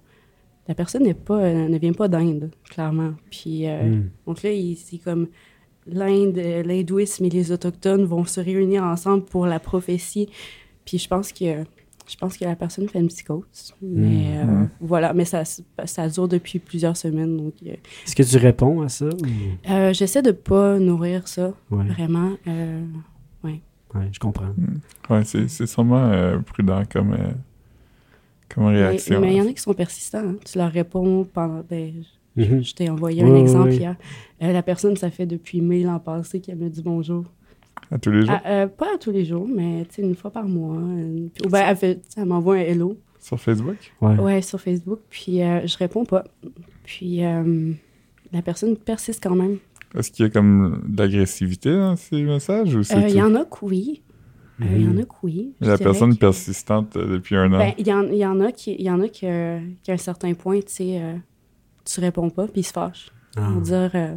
la 0.68 0.74
personne 0.74 1.04
n'est 1.04 1.14
pas, 1.14 1.38
euh, 1.44 1.68
ne 1.68 1.78
vient 1.78 1.92
pas 1.92 2.08
d'Inde, 2.08 2.50
clairement. 2.70 3.12
Puis 3.30 3.68
euh, 3.68 3.84
Mm. 3.96 4.10
donc 4.26 4.42
là, 4.42 4.52
il- 4.52 4.76
c'est 4.76 4.98
comme 4.98 5.28
l'Inde, 5.86 6.36
l'hindouisme 6.64 7.24
et 7.26 7.30
les 7.30 7.52
autochtones 7.52 8.04
vont 8.04 8.24
se 8.24 8.40
réunir 8.40 8.82
ensemble 8.82 9.24
pour 9.24 9.46
la 9.46 9.60
prophétie. 9.60 10.28
Puis 10.84 10.98
je 10.98 11.06
pense 11.08 11.32
que 11.32 11.62
je 12.08 12.16
pense 12.16 12.36
que 12.36 12.44
la 12.44 12.56
personne 12.56 12.88
fait 12.88 13.00
une 13.00 13.08
psychose. 13.08 13.74
Mais 13.82 14.38
euh, 14.38 14.44
Mhm. 14.44 14.68
voilà, 14.80 15.12
mais 15.12 15.24
ça, 15.24 15.42
ça 15.44 16.08
dure 16.08 16.28
depuis 16.28 16.58
plusieurs 16.58 16.96
semaines. 16.96 17.36
Donc 17.36 17.54
euh, 17.66 17.70
Est-ce 18.04 18.14
que 18.16 18.22
tu 18.22 18.36
réponds 18.36 18.82
à 18.82 18.88
ça? 18.88 19.06
ou- 19.06 19.70
euh, 19.70 19.92
j'essaie 19.92 20.22
de 20.22 20.30
pas 20.32 20.78
nourrir 20.78 21.26
ça 21.28 21.52
Ouais, 21.70 21.84
vraiment. 21.84 22.32
Euh, 22.46 22.84
ouais, 23.44 23.60
je 24.12 24.18
comprends. 24.18 24.54
Ouais, 25.08 25.24
c'est 25.24 25.48
c'est 25.48 25.66
sûrement 25.66 26.04
euh, 26.10 26.38
prudent 26.38 26.82
comme, 26.90 27.12
euh, 27.14 27.32
réaction. 28.56 29.20
mais 29.20 29.34
il 29.34 29.36
y 29.38 29.40
en 29.40 29.46
a 29.48 29.52
qui 29.52 29.60
sont 29.62 29.74
persistants. 29.74 30.18
hein. 30.18 30.36
Tu 30.44 30.58
leur 30.58 30.70
réponds 30.70 31.24
pendant. 31.32 31.62
ben, 31.68 31.92
je- 32.02 32.42
Mhm. 32.42 32.62
Je 32.62 32.74
t'ai 32.74 32.90
envoyé 32.90 33.22
un 33.22 33.30
ouais, 33.30 33.40
exemple 33.40 33.68
ouais. 33.70 33.76
hier. 33.76 33.96
Euh, 34.42 34.52
la 34.52 34.62
personne, 34.62 34.94
ça 34.96 35.10
fait 35.10 35.24
depuis 35.24 35.62
mai 35.62 35.82
l'an 35.84 35.98
passé 35.98 36.38
qu'elle 36.40 36.58
me 36.58 36.68
dit 36.68 36.82
bonjour. 36.82 37.24
À 37.90 37.98
tous 37.98 38.10
les 38.10 38.22
jours? 38.22 38.30
Ah, 38.44 38.48
euh, 38.50 38.66
pas 38.66 38.94
à 38.94 38.98
tous 38.98 39.10
les 39.12 39.24
jours, 39.24 39.46
mais 39.48 39.84
tu 39.88 39.96
sais, 39.96 40.02
une 40.02 40.14
fois 40.16 40.30
par 40.30 40.46
mois. 40.48 40.76
euh, 40.76 41.28
puis- 41.34 41.46
ou 41.46 41.50
ben, 41.50 41.64
elle, 41.68 41.76
fait- 41.76 42.00
m'envoie 42.24 42.56
un 42.56 42.60
hello. 42.60 42.96
Sur 43.20 43.40
Facebook? 43.40 43.76
Ouais. 44.00 44.18
Ouais, 44.18 44.42
sur 44.42 44.60
Facebook. 44.60 45.00
Puis 45.10 45.42
euh, 45.42 45.66
je 45.66 45.76
réponds 45.78 46.04
pas. 46.04 46.24
Puis 46.84 47.24
euh, 47.24 47.72
la 48.32 48.42
personne 48.42 48.76
persiste 48.76 49.22
quand 49.22 49.34
même. 49.34 49.58
Est-ce 49.96 50.10
qu'il 50.10 50.24
y 50.24 50.28
a 50.28 50.30
comme 50.30 50.82
de 50.86 51.02
l'agressivité 51.02 51.70
dans 51.72 51.96
ces 51.96 52.22
messages 52.22 52.74
ou 52.74 52.82
c'est 52.82 52.96
Euh, 52.96 53.06
Il 53.08 53.12
tout? 53.12 53.18
y 53.18 53.22
en 53.22 53.34
a 53.34 53.44
que 53.44 53.56
oui. 53.64 54.02
Euh, 54.62 54.64
Il 54.74 54.82
y 54.84 54.88
en 54.88 54.96
a 54.98 55.02
que 55.04 55.14
oui. 55.22 55.54
La 55.60 55.76
personne 55.78 56.14
que- 56.14 56.18
persistante 56.20 56.96
euh, 56.96 57.06
depuis 57.12 57.36
un 57.36 57.52
an? 57.52 57.58
Ben, 57.58 57.72
il 57.78 57.86
y, 57.86 57.92
en, 57.92 58.02
il 58.04 58.16
y 58.16 58.26
en 58.26 58.40
a 58.40 58.52
qui, 58.52 58.74
il 58.74 58.84
y 58.84 58.90
en 58.90 59.00
a 59.00 59.08
que, 59.08 59.58
qu'à 59.82 59.92
un 59.92 59.96
certain 59.96 60.32
point, 60.34 60.60
tu 60.60 60.72
sais, 60.72 61.00
euh, 61.00 61.14
tu 61.84 62.00
réponds 62.00 62.30
pas, 62.30 62.46
puis 62.48 62.60
ils 62.62 62.64
se 62.64 62.72
fâchent. 62.72 63.10
Ah, 63.36 63.50
Pour 63.52 63.60
dire, 63.62 63.90
euh, 63.94 64.14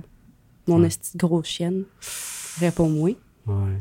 mon 0.67 0.79
Ouais. 0.81 0.87
esti 0.87 1.17
de 1.17 1.19
grosse 1.19 1.47
chienne, 1.47 1.83
réponds-moi. 2.59 3.11
Ouais. 3.47 3.79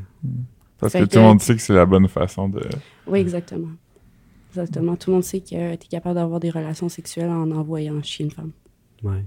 Parce 0.79 0.93
que 0.93 1.05
tout 1.05 1.19
le 1.19 1.23
monde 1.25 1.41
sait 1.41 1.57
que 1.57 1.63
c'est 1.63 1.75
la 1.75 1.87
bonne 1.87 2.09
façon 2.09 2.49
de. 2.49 2.63
Oui, 3.07 3.19
exactement. 3.19 3.71
Exactement. 4.51 4.97
Tout 4.97 5.11
le 5.11 5.15
monde 5.15 5.25
sait 5.25 5.41
que 5.41 5.49
tu 5.49 5.55
es 5.57 5.89
capable 5.91 6.15
d'avoir 6.15 6.41
des 6.41 6.51
relations 6.51 6.89
sexuelles 6.89 7.31
en 7.31 7.51
envoyant 7.51 8.03
chier 8.03 8.25
une 8.25 8.31
femme. 8.31 8.53
Ouais. 9.03 9.25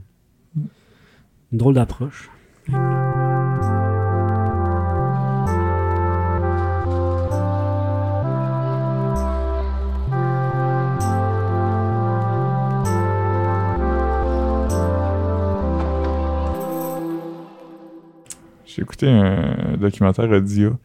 Une 0.55 1.57
drôle 1.57 1.75
d'approche. 1.75 2.29
J'ai 18.73 18.83
écouté 18.83 19.09
un 19.09 19.75
documentaire 19.77 20.29
audio 20.29 20.77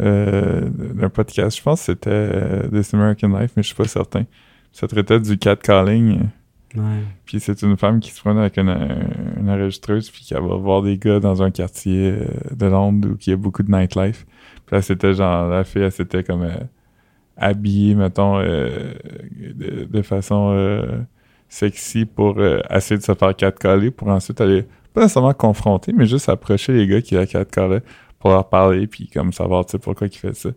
euh, 0.00 0.68
d'un 0.70 1.08
podcast. 1.08 1.56
Je 1.56 1.62
pense 1.62 1.80
que 1.80 1.86
c'était 1.86 2.10
euh, 2.10 2.68
This 2.68 2.94
American 2.94 3.28
Life, 3.28 3.52
mais 3.56 3.62
je 3.62 3.68
suis 3.68 3.76
pas 3.76 3.88
certain. 3.88 4.24
Ça 4.70 4.86
traitait 4.86 5.18
du 5.18 5.36
catcalling. 5.36 6.28
Ouais. 6.76 7.02
Puis 7.24 7.40
c'est 7.40 7.60
une 7.62 7.76
femme 7.76 7.98
qui 7.98 8.12
se 8.12 8.20
promène 8.20 8.38
avec 8.38 8.56
une, 8.58 8.68
une 9.40 9.50
enregistreuse 9.50 10.08
puis 10.08 10.22
qui 10.22 10.34
va 10.34 10.40
voir 10.40 10.82
des 10.82 10.98
gars 10.98 11.18
dans 11.18 11.42
un 11.42 11.50
quartier 11.50 12.12
euh, 12.12 12.26
de 12.54 12.66
Londres 12.66 13.08
où 13.10 13.16
il 13.26 13.30
y 13.30 13.32
a 13.32 13.36
beaucoup 13.36 13.64
de 13.64 13.70
nightlife. 13.72 14.24
Puis 14.66 14.76
là, 14.76 14.82
c'était 14.82 15.12
genre, 15.12 15.48
la 15.48 15.64
fille, 15.64 15.82
elle 15.82 15.92
s'était 15.92 16.22
comme 16.22 16.42
euh, 16.42 16.54
habillée, 17.36 17.96
mettons, 17.96 18.38
euh, 18.38 18.94
de, 19.54 19.84
de 19.84 20.02
façon 20.02 20.52
euh, 20.54 21.00
sexy 21.48 22.06
pour 22.06 22.36
essayer 22.70 22.98
de 22.98 23.02
se 23.02 23.14
faire 23.14 23.34
catcaller 23.34 23.90
pour 23.90 24.08
ensuite 24.08 24.40
aller, 24.40 24.64
pas 24.92 25.02
nécessairement 25.02 25.32
confronter, 25.34 25.92
mais 25.92 26.06
juste 26.06 26.28
approcher 26.28 26.72
les 26.72 26.86
gars 26.86 27.00
qui 27.02 27.14
la 27.14 27.26
catcallaient 27.26 27.82
pour 28.18 28.30
leur 28.30 28.48
parler 28.48 28.86
puis 28.86 29.08
comme 29.08 29.32
savoir, 29.32 29.64
tu 29.66 29.72
sais, 29.72 29.78
pourquoi 29.78 30.06
ils 30.06 30.16
fait 30.16 30.34
ça. 30.34 30.50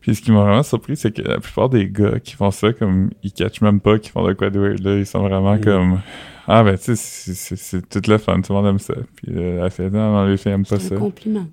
Puis 0.00 0.14
ce 0.14 0.22
qui 0.22 0.32
m'a 0.32 0.40
vraiment 0.42 0.62
surpris, 0.62 0.96
c'est 0.96 1.12
que 1.14 1.20
la 1.20 1.38
plupart 1.38 1.68
des 1.68 1.86
gars 1.88 2.18
qui 2.20 2.34
font 2.34 2.50
ça, 2.50 2.72
comme, 2.72 3.10
ils 3.22 3.32
catchent 3.32 3.60
même 3.60 3.80
pas 3.80 3.98
qu'ils 3.98 4.12
font 4.12 4.26
de 4.26 4.32
quoi 4.32 4.48
de 4.48 4.58
weird, 4.58 4.82
là. 4.82 4.96
Ils 4.96 5.04
sont 5.04 5.20
vraiment 5.20 5.54
Mhm. 5.56 5.60
comme, 5.64 6.00
ah, 6.46 6.62
ben, 6.62 6.78
tu 6.78 6.96
sais, 6.96 7.54
c'est- 7.56 7.86
tout 7.88 8.10
le 8.10 8.16
fun, 8.16 8.40
tout 8.40 8.52
le 8.54 8.58
monde 8.58 8.66
aime 8.68 8.78
ça. 8.78 8.94
Puis 9.16 9.34
euh, 9.36 9.62
elle 9.62 9.70
fait, 9.70 9.90
non, 9.90 10.12
non, 10.12 10.24
les 10.24 10.38
filles 10.38 10.52
aiment 10.52 10.64
pas 10.64 10.78
C'est 10.78 10.88
ça. 10.88 10.94
un 10.94 10.98
compliment. 10.98 11.46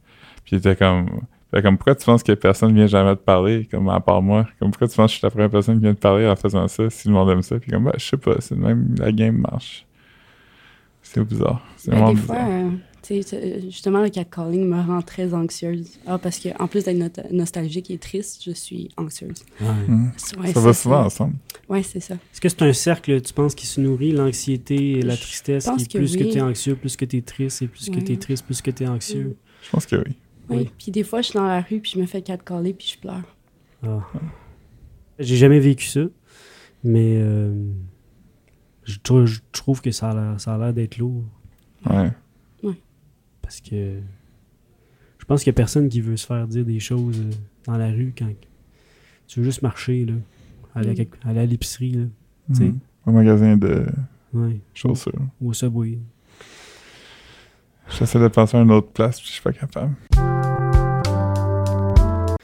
Puis 0.46 0.56
il 0.56 0.60
était 0.60 0.78
comme, 0.78 1.10
fait 1.54 1.62
comme, 1.62 1.78
pourquoi 1.78 1.96
tu 1.96 2.06
penses 2.06 2.24
que 2.24 2.32
personne 2.32 2.74
vient 2.74 2.88
jamais 2.88 3.18
te 3.18 3.22
parler, 3.22 3.68
comme, 3.70 3.90
à 3.90 4.00
part 4.00 4.22
moi? 4.22 4.48
Comme, 4.60 4.72
pourquoi 4.72 4.88
tu 4.88 4.96
penses 4.96 5.08
que 5.12 5.14
je 5.16 5.18
suis 5.18 5.26
la 5.26 5.32
première 5.32 5.50
personne 5.50 5.76
qui 5.76 5.82
vient 5.84 5.94
te 5.94 6.00
parler 6.00 6.26
en 6.26 6.36
faisant 6.38 6.66
ça, 6.70 6.90
si 6.90 7.10
le 7.10 7.14
monde 7.14 7.30
aime 7.30 7.42
ça? 7.42 7.60
Puis 7.60 7.70
comme, 7.70 7.84
bah, 7.84 7.94
je 7.98 8.06
sais 8.06 8.16
pas, 8.18 8.36
c'est 8.40 8.56
même, 8.58 8.96
la 8.98 9.12
game 9.12 9.38
marche. 9.40 9.86
C'est 11.14 11.24
bizarre. 11.24 11.66
C'est 11.78 11.92
Ben, 11.92 11.98
vraiment 11.98 12.14
des 12.14 12.20
fois, 12.22 12.36
bizarre. 12.36 12.72
tu 13.02 13.24
sais, 13.24 13.36
euh, 13.36 13.62
justement, 13.62 14.02
le 14.02 14.10
catcalling 14.10 14.66
me 14.68 14.82
rend 14.82 15.02
très 15.02 15.34
anxieuse. 15.34 15.98
Ah, 16.06 16.18
parce 16.18 16.38
que 16.40 16.50
en 16.62 16.68
plus 16.68 16.84
d'être 16.84 17.32
nostalgique 17.32 17.90
et 17.92 17.98
triste, 17.98 18.42
je 18.46 18.52
suis 18.52 18.90
anxieuse. 18.98 19.44
Ouais. 19.62 19.68
Ouais, 20.42 20.54
ça 20.54 20.60
va 20.60 20.74
souvent 20.74 21.06
ensemble. 21.06 21.36
Ouais, 21.70 21.84
c'est 21.84 22.00
ça. 22.02 22.16
Est-ce 22.16 22.42
que 22.42 22.50
c'est 22.50 22.62
un 22.64 22.74
cercle, 22.74 23.22
tu 23.22 23.34
penses, 23.34 23.56
qui 23.56 23.66
se 23.66 23.80
nourrit, 23.82 24.12
l'anxiété 24.12 25.00
et 25.00 25.02
la 25.02 25.16
tristesse, 25.18 25.66
pense 25.66 25.84
qui 25.84 25.88
que 25.88 25.98
plus 25.98 26.16
que 26.18 26.24
oui. 26.24 26.32
tu 26.32 26.38
es 26.38 26.42
anxieux, 26.42 26.76
plus 26.76 26.96
que 26.98 27.06
tu 27.06 27.18
es 27.18 27.22
triste, 27.22 27.62
et 27.62 27.68
plus 27.68 27.90
que 27.90 28.00
tu 28.00 28.12
es 28.14 28.18
triste, 28.18 28.46
plus 28.46 28.62
que 28.62 28.72
tu 28.72 28.84
es 28.84 28.88
anxieux? 28.88 29.38
Je 29.64 29.70
pense 29.70 29.86
que 29.86 29.96
oui. 29.96 30.16
Oui. 30.50 30.58
Oui. 30.58 30.70
Puis 30.78 30.92
des 30.92 31.04
fois, 31.04 31.22
je 31.22 31.28
suis 31.30 31.38
dans 31.40 31.48
la 31.48 31.62
rue, 31.62 31.80
puis 31.80 31.92
je 31.96 32.00
me 32.00 32.06
fais 32.06 32.22
catcaller, 32.22 32.74
puis 32.74 32.94
je 32.96 33.00
pleure. 33.00 33.36
Ah. 33.84 34.00
J'ai 35.20 35.36
jamais 35.36 35.60
vécu 35.60 35.88
ça, 35.88 36.02
mais 36.84 37.16
euh, 37.18 37.54
je, 38.88 38.98
trou- 39.04 39.26
je 39.26 39.40
trouve 39.52 39.82
que 39.82 39.92
ça 39.92 40.10
a 40.12 40.14
l'air- 40.16 40.40
ça 40.42 40.56
a 40.56 40.58
l'air 40.58 40.74
d'être 40.74 40.98
lourd. 40.98 41.24
Ouais. 41.90 42.12
Parce 43.42 43.62
que 43.62 44.00
je 45.20 45.26
pense 45.26 45.42
qu'il 45.44 45.52
y 45.52 45.56
a 45.56 45.60
personne 45.60 45.88
qui 45.88 46.02
veut 46.02 46.18
se 46.18 46.26
faire 46.26 46.48
dire 46.48 46.66
des 46.66 46.80
choses 46.82 47.18
euh, 47.20 47.32
dans 47.66 47.78
la 47.78 47.88
rue 47.92 48.14
quand 48.18 48.28
tu 49.28 49.40
veux 49.40 49.46
juste 49.46 49.62
marcher, 49.62 50.06
là. 50.06 50.14
Aller, 50.76 50.90
à, 50.90 50.92
Mm. 50.92 50.96
quelque- 50.96 51.18
aller 51.28 51.40
à 51.40 51.46
l'épicerie, 51.46 51.92
là. 51.92 52.04
Tu 52.50 52.56
sais. 52.56 52.74
Au 53.06 53.12
magasin 53.12 53.56
de 53.56 53.86
Ouais. 54.34 54.60
chaussures. 54.74 55.14
Ou 55.42 55.50
au 55.50 55.54
subway. 55.54 55.98
J'essaie 57.98 58.20
de 58.20 58.28
penser 58.28 58.58
à 58.58 58.62
une 58.62 58.72
autre 58.72 58.90
place, 58.90 59.18
puis 59.20 59.28
je 59.30 59.34
suis 59.34 59.42
pas 59.42 59.54
capable. 59.54 59.96
Tu 60.12 60.20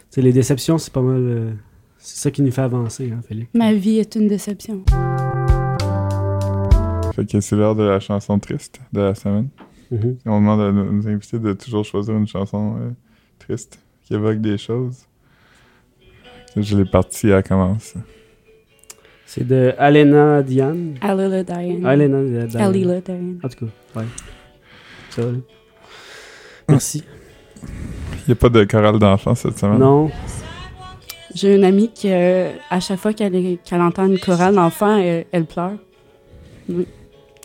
sais, 0.10 0.22
les 0.22 0.32
déceptions, 0.34 0.78
c'est 0.78 0.94
pas 0.94 1.02
mal. 1.02 1.18
euh, 1.22 1.52
c'est 1.98 2.18
ça 2.18 2.32
qui 2.32 2.42
nous 2.42 2.52
fait 2.52 2.62
avancer, 2.62 3.12
hein, 3.12 3.20
Philippe. 3.28 3.50
Ma 3.54 3.74
vie 3.74 3.98
est 4.00 4.16
une 4.16 4.28
déception. 4.30 4.84
Fait 7.16 7.26
que 7.30 7.40
c'est 7.42 7.56
l'heure 7.56 7.76
de 7.76 7.84
la 7.84 8.00
chanson 8.00 8.40
triste 8.40 8.82
de 8.92 9.02
la 9.02 9.14
semaine. 9.14 9.50
Mhm. 9.92 10.18
On 10.26 10.40
demande 10.40 10.62
à 10.62 10.72
nos 10.72 11.08
invités 11.08 11.38
de 11.38 11.54
toujours 11.54 11.86
choisir 11.86 12.16
une 12.16 12.28
chanson 12.28 12.76
euh, 12.80 12.90
triste 13.38 13.80
qui 14.04 14.16
évoque 14.16 14.42
des 14.42 14.58
choses. 14.58 15.06
Je 16.58 16.76
l'ai 16.76 16.86
parti, 16.86 17.30
elle 17.30 17.44
commence. 17.44 17.94
C'est 19.28 19.48
de 19.48 19.74
Alena 19.78 20.42
Diane. 20.42 20.96
Alila 21.02 21.44
Diane. 21.44 21.86
Alena 21.86 22.24
Diane. 22.24 22.62
Alila 22.62 23.02
Diane. 23.02 23.40
En 23.44 23.50
tout 23.50 23.66
cas, 23.66 24.00
ouais. 24.00 24.06
Ça. 25.12 25.22
Merci. 26.70 27.04
Il 27.64 28.30
n'y 28.30 28.32
a 28.32 28.36
pas 28.36 28.50
de 28.50 28.64
chorale 28.64 28.98
d'enfants 28.98 29.36
cette 29.36 29.60
semaine? 29.60 29.80
Non. 29.80 30.10
J'ai 31.36 31.56
une 31.56 31.64
amie 31.64 31.92
qui, 31.92 32.12
euh, 32.12 32.52
à 32.70 32.80
chaque 32.80 33.00
fois 33.00 33.14
qu'elle 33.14 33.58
entend 33.74 34.06
une 34.06 34.20
chorale 34.20 34.56
d'enfants, 34.56 34.98
elle, 34.98 35.26
elle 35.32 35.46
pleure. 35.46 35.74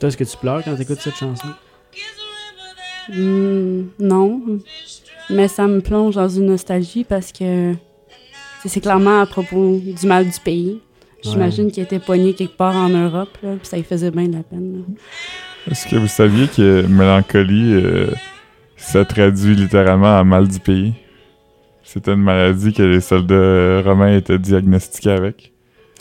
Toi, 0.00 0.08
est-ce 0.08 0.16
que 0.16 0.24
tu 0.24 0.36
pleures 0.36 0.62
quand 0.64 0.76
t'écoutes 0.76 1.00
cette 1.00 1.16
chanson? 1.16 1.48
Hmm, 3.12 3.84
non. 3.98 4.40
Mais 5.30 5.48
ça 5.48 5.66
me 5.66 5.80
plonge 5.80 6.14
dans 6.14 6.28
une 6.28 6.46
nostalgie 6.46 7.04
parce 7.04 7.32
que 7.32 7.74
c'est- 8.64 8.80
clairement 8.80 9.20
à 9.20 9.26
propos 9.26 9.78
du 9.84 10.06
mal 10.06 10.24
du 10.26 10.38
pays. 10.44 10.80
J'imagine 11.22 11.70
qu'il 11.70 11.82
était 11.82 11.98
pogné 11.98 12.34
quelque 12.34 12.56
part 12.56 12.76
en 12.76 12.88
Europe, 12.88 13.36
là, 13.42 13.50
puis 13.58 13.66
ça 13.66 13.76
lui 13.76 13.82
faisait 13.82 14.10
bien 14.10 14.28
de 14.28 14.36
la 14.36 14.42
peine. 14.42 14.84
Est-ce 15.70 15.86
que 15.88 15.96
vous 15.96 16.06
saviez 16.06 16.46
que 16.46 16.86
mélancolie, 16.86 17.74
euh, 17.74 18.10
ça 18.76 19.04
traduit 19.04 19.54
littéralement 19.56 20.16
à 20.16 20.22
mal 20.24 20.46
du 20.46 20.60
pays? 20.60 20.94
C'était 21.82 22.12
une 22.12 22.22
maladie 22.22 22.72
que 22.72 22.82
les 22.82 23.00
soldats 23.00 23.82
romains 23.82 24.16
étaient 24.16 24.38
diagnostiqués 24.38 25.10
avec. 25.10 25.52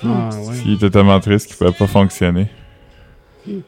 Ah, 0.03 0.29
Ils 0.65 0.73
étaient 0.75 0.89
tellement 0.91 1.19
tristes 1.19 1.47
qu'ils 1.47 1.55
pouvaient 1.55 1.71
pas 1.71 1.87
fonctionner. 1.87 2.47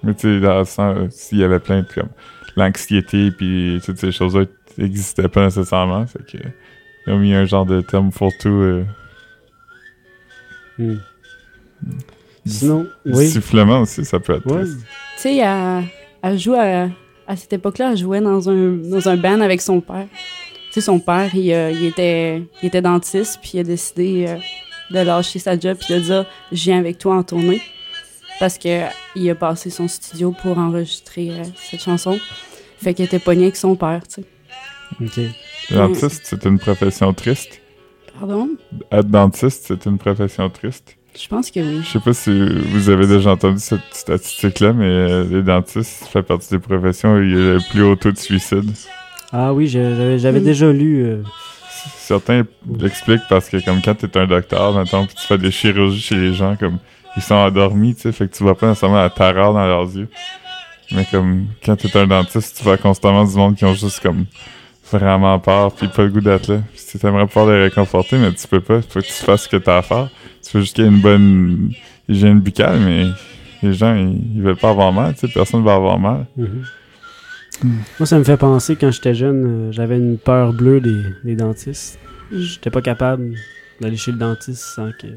Mais 0.03 0.13
tu 0.13 0.21
sais, 0.21 0.39
dans 0.39 0.59
le 0.59 0.65
sens, 0.65 0.97
euh, 0.97 1.07
s'il 1.09 1.37
y 1.39 1.43
avait 1.43 1.59
plein 1.59 1.81
de 1.81 1.87
comme 1.93 2.09
l'anxiété 2.55 3.31
puis 3.31 3.79
toutes 3.85 3.97
ces 3.99 4.11
choses-là 4.11 4.45
n'existaient 4.77 5.27
pas 5.27 5.45
nécessairement, 5.45 6.05
fait 6.07 6.25
que 6.25 6.37
ils 7.07 7.13
ont 7.13 7.19
mis 7.19 7.33
un 7.33 7.45
genre 7.45 7.65
de 7.65 7.81
terme 7.81 8.11
pour 8.11 8.31
tout. 8.39 8.49
euh, 8.49 8.83
Hmm. 10.77 10.95
Sinon, 12.45 12.87
oui. 13.05 13.27
Sifflement 13.27 13.81
aussi, 13.81 14.05
ça 14.05 14.19
peut 14.19 14.33
être 14.33 14.45
Ouais. 14.45 14.63
Tu 14.63 14.69
sais, 15.17 15.37
elle, 15.37 15.83
elle 16.21 16.39
joue 16.39 16.53
à, 16.53 16.87
à 17.27 17.35
cette 17.35 17.51
époque-là, 17.53 17.91
elle 17.91 17.97
jouait 17.97 18.21
dans 18.21 18.49
un, 18.49 18.71
dans 18.77 19.09
un 19.09 19.17
band 19.17 19.41
avec 19.41 19.61
son 19.61 19.81
père. 19.81 20.07
Tu 20.67 20.75
sais, 20.75 20.81
son 20.81 20.99
père, 20.99 21.29
il, 21.35 21.51
euh, 21.51 21.71
il 21.71 21.85
était, 21.85 22.43
il 22.61 22.67
était 22.67 22.81
dentiste, 22.81 23.39
puis 23.41 23.51
il 23.55 23.59
a 23.59 23.63
décidé 23.63 24.25
euh, 24.29 24.37
de 24.91 24.99
lâcher 25.05 25.39
sa 25.39 25.59
job 25.59 25.77
puis 25.79 25.93
de 25.95 25.99
dire 25.99 26.25
«Je 26.51 26.63
viens 26.63 26.79
avec 26.79 26.97
toi 26.97 27.15
en 27.15 27.23
tournée». 27.23 27.61
Parce 28.39 28.57
que 28.57 28.83
il 29.15 29.29
a 29.29 29.35
passé 29.35 29.69
son 29.69 29.87
studio 29.87 30.33
pour 30.41 30.57
enregistrer 30.57 31.31
euh, 31.31 31.43
cette 31.55 31.81
chanson. 31.81 32.17
Fait 32.81 32.93
qu'il 32.93 33.05
était 33.05 33.19
pogné 33.19 33.43
avec 33.43 33.55
son 33.57 33.75
père, 33.75 34.01
tu 34.07 34.21
sais. 34.21 34.27
Ok. 35.01 35.31
Dentiste, 35.71 36.21
c'est 36.23 36.45
une 36.45 36.57
profession 36.57 37.13
triste? 37.13 37.61
Pardon? 38.17 38.49
Être 38.91 39.07
dentiste, 39.09 39.65
c'est 39.67 39.85
une 39.85 39.97
profession 39.97 40.49
triste? 40.49 40.95
Je 41.19 41.27
pense 41.27 41.51
que 41.51 41.59
oui. 41.59 41.81
Je 41.83 41.89
sais 41.89 41.99
pas 41.99 42.13
si 42.13 42.31
vous 42.71 42.89
avez 42.89 43.07
déjà 43.07 43.31
entendu 43.31 43.59
cette 43.59 43.81
statistique-là, 43.91 44.73
mais 44.73 44.85
euh, 44.85 45.25
les 45.29 45.41
dentistes 45.41 46.05
font 46.07 46.23
partie 46.23 46.49
des 46.51 46.59
professions 46.59 47.15
où 47.15 47.21
il 47.21 47.31
y 47.31 47.33
a 47.33 47.53
le 47.55 47.69
plus 47.69 47.83
haut 47.83 47.95
taux 47.95 48.11
de 48.11 48.17
suicide. 48.17 48.71
Ah 49.31 49.53
oui, 49.53 49.67
j'avais 49.67 50.17
j'avais 50.17 50.39
Mm. 50.39 50.43
déjà 50.43 50.71
lu. 50.71 51.03
euh, 51.05 51.21
Certains 51.97 52.43
l'expliquent 52.79 53.27
parce 53.29 53.49
que 53.49 53.63
comme 53.63 53.81
quand 53.81 53.95
t'es 53.95 54.17
un 54.17 54.27
docteur, 54.27 54.73
maintenant 54.73 55.05
puis 55.05 55.15
tu 55.15 55.25
fais 55.27 55.37
des 55.37 55.51
chirurgies 55.51 56.01
chez 56.01 56.15
les 56.15 56.33
gens, 56.33 56.55
comme 56.55 56.77
ils 57.19 57.23
sont 57.23 57.35
endormis, 57.35 57.95
tu 57.95 58.01
sais, 58.01 58.11
fait 58.13 58.29
que 58.29 58.35
tu 58.35 58.43
vois 58.43 58.57
pas 58.57 58.67
nécessairement 58.67 59.01
la 59.01 59.09
terreur 59.09 59.53
dans 59.53 59.65
leurs 59.65 59.95
yeux. 59.95 60.07
Mais 60.91 61.05
comme 61.05 61.47
quand 61.63 61.75
t'es 61.75 61.95
un 61.97 62.07
dentiste, 62.07 62.57
tu 62.57 62.63
vois 62.63 62.77
constamment 62.77 63.25
du 63.25 63.35
monde 63.35 63.55
qui 63.55 63.65
ont 63.65 63.73
juste 63.73 63.99
comme 63.99 64.25
vraiment 64.91 65.37
peur 65.37 65.73
puis 65.73 65.87
pas 65.89 66.03
le 66.03 66.09
goût 66.09 66.21
d'être 66.21 66.47
là. 66.47 66.61
Puis 66.73 66.81
tu 66.91 66.97
t'aimerais 66.97 67.27
pouvoir 67.27 67.47
les 67.47 67.63
réconforter, 67.63 68.17
mais 68.17 68.33
tu 68.33 68.47
peux 68.47 68.61
pas. 68.61 68.81
Faut 68.81 69.01
que 69.01 69.05
tu 69.05 69.11
fasses 69.11 69.43
ce 69.43 69.49
que 69.49 69.57
t'as 69.57 69.79
à 69.79 69.81
faire. 69.81 70.09
Tu 70.41 70.55
veux 70.57 70.61
juste 70.63 70.75
qu'il 70.75 70.85
y 70.85 70.87
ait 70.87 70.91
une 70.91 71.01
bonne 71.01 71.73
hygiène 72.07 72.39
buccale, 72.39 72.79
mais 72.79 73.07
les 73.61 73.73
gens, 73.73 73.93
ils, 73.93 74.37
ils 74.37 74.41
veulent 74.41 74.55
pas 74.55 74.69
avoir 74.69 74.93
mal, 74.93 75.13
tu 75.13 75.21
sais, 75.21 75.27
personne 75.27 75.63
va 75.63 75.75
avoir 75.75 75.99
mal. 75.99 76.25
mhm. 76.37 76.63
Moi, 77.99 78.07
ça 78.07 78.17
me 78.17 78.23
fait 78.23 78.37
penser, 78.37 78.77
quand 78.77 78.89
j'étais 78.89 79.13
jeune, 79.13 79.45
euh, 79.45 79.71
j'avais 79.73 79.97
une 79.97 80.17
peur 80.17 80.53
bleue 80.53 80.79
des, 80.79 81.03
des 81.25 81.35
dentistes. 81.35 81.99
J'étais 82.31 82.69
pas 82.69 82.81
capable 82.81 83.35
d'aller 83.81 83.97
chez 83.97 84.13
le 84.13 84.17
dentiste 84.17 84.63
sans 84.63 84.91
que... 84.93 85.07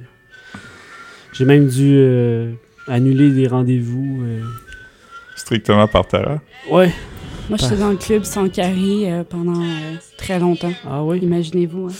J'ai 1.33 1.45
même 1.45 1.67
dû 1.69 1.95
euh, 1.97 2.53
annuler 2.87 3.31
des 3.31 3.47
rendez-vous. 3.49 4.23
euh. 4.23 4.43
Strictement 5.37 5.89
par 5.89 6.07
terreur? 6.07 6.41
Ouais. 6.71 6.93
Moi, 7.49 7.59
j'étais 7.59 7.77
dans 7.77 7.91
le 7.91 7.97
club 7.97 8.23
sans 8.25 8.49
carré 8.49 9.11
euh, 9.13 9.25
pendant 9.25 9.61
euh, 9.61 9.95
très 10.17 10.39
longtemps. 10.39 10.73
Ah 10.87 11.03
oui? 11.03 11.19
Imaginez-vous. 11.21 11.87
hein. 11.89 11.93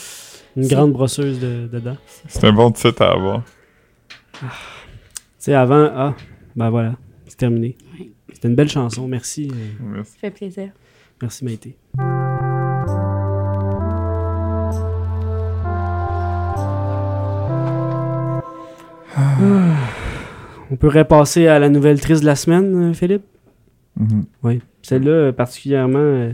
Une 0.55 0.63
C'est- 0.63 0.75
grande 0.75 0.93
brosseuse 0.93 1.39
de, 1.39 1.67
dedans. 1.67 1.97
C'est 2.27 2.43
un 2.45 2.53
bon 2.53 2.71
titre 2.71 3.01
à 3.01 3.11
avoir. 3.13 3.43
Tu 4.33 4.45
sais, 5.39 5.53
avant... 5.55 5.89
Ah, 5.95 6.15
ben 6.55 6.69
voilà. 6.69 6.95
C'est 7.27 7.37
terminé. 7.37 7.75
Oui. 7.99 8.11
C'était 8.31 8.47
une 8.49 8.55
belle 8.55 8.69
chanson. 8.69 9.07
Merci. 9.07 9.49
euh, 9.51 9.83
Merci. 9.95 10.11
Ça 10.11 10.17
fait 10.21 10.31
plaisir. 10.31 10.69
merci, 11.21 11.43
Maïté. 11.43 11.75
On 20.73 20.75
pourrait 20.75 21.05
passer 21.05 21.45
à 21.45 21.59
la 21.59 21.69
nouvelle 21.69 22.01
triste 22.01 22.21
de 22.21 22.25
la 22.25 22.35
semaine, 22.35 22.89
euh, 22.89 22.93
Philippe? 22.93 23.21
Mhm. 23.99 24.25
Oui. 24.41 24.59
Celle-là, 24.81 25.11
euh, 25.11 25.31
particulièrement, 25.31 25.99
euh, 25.99 26.29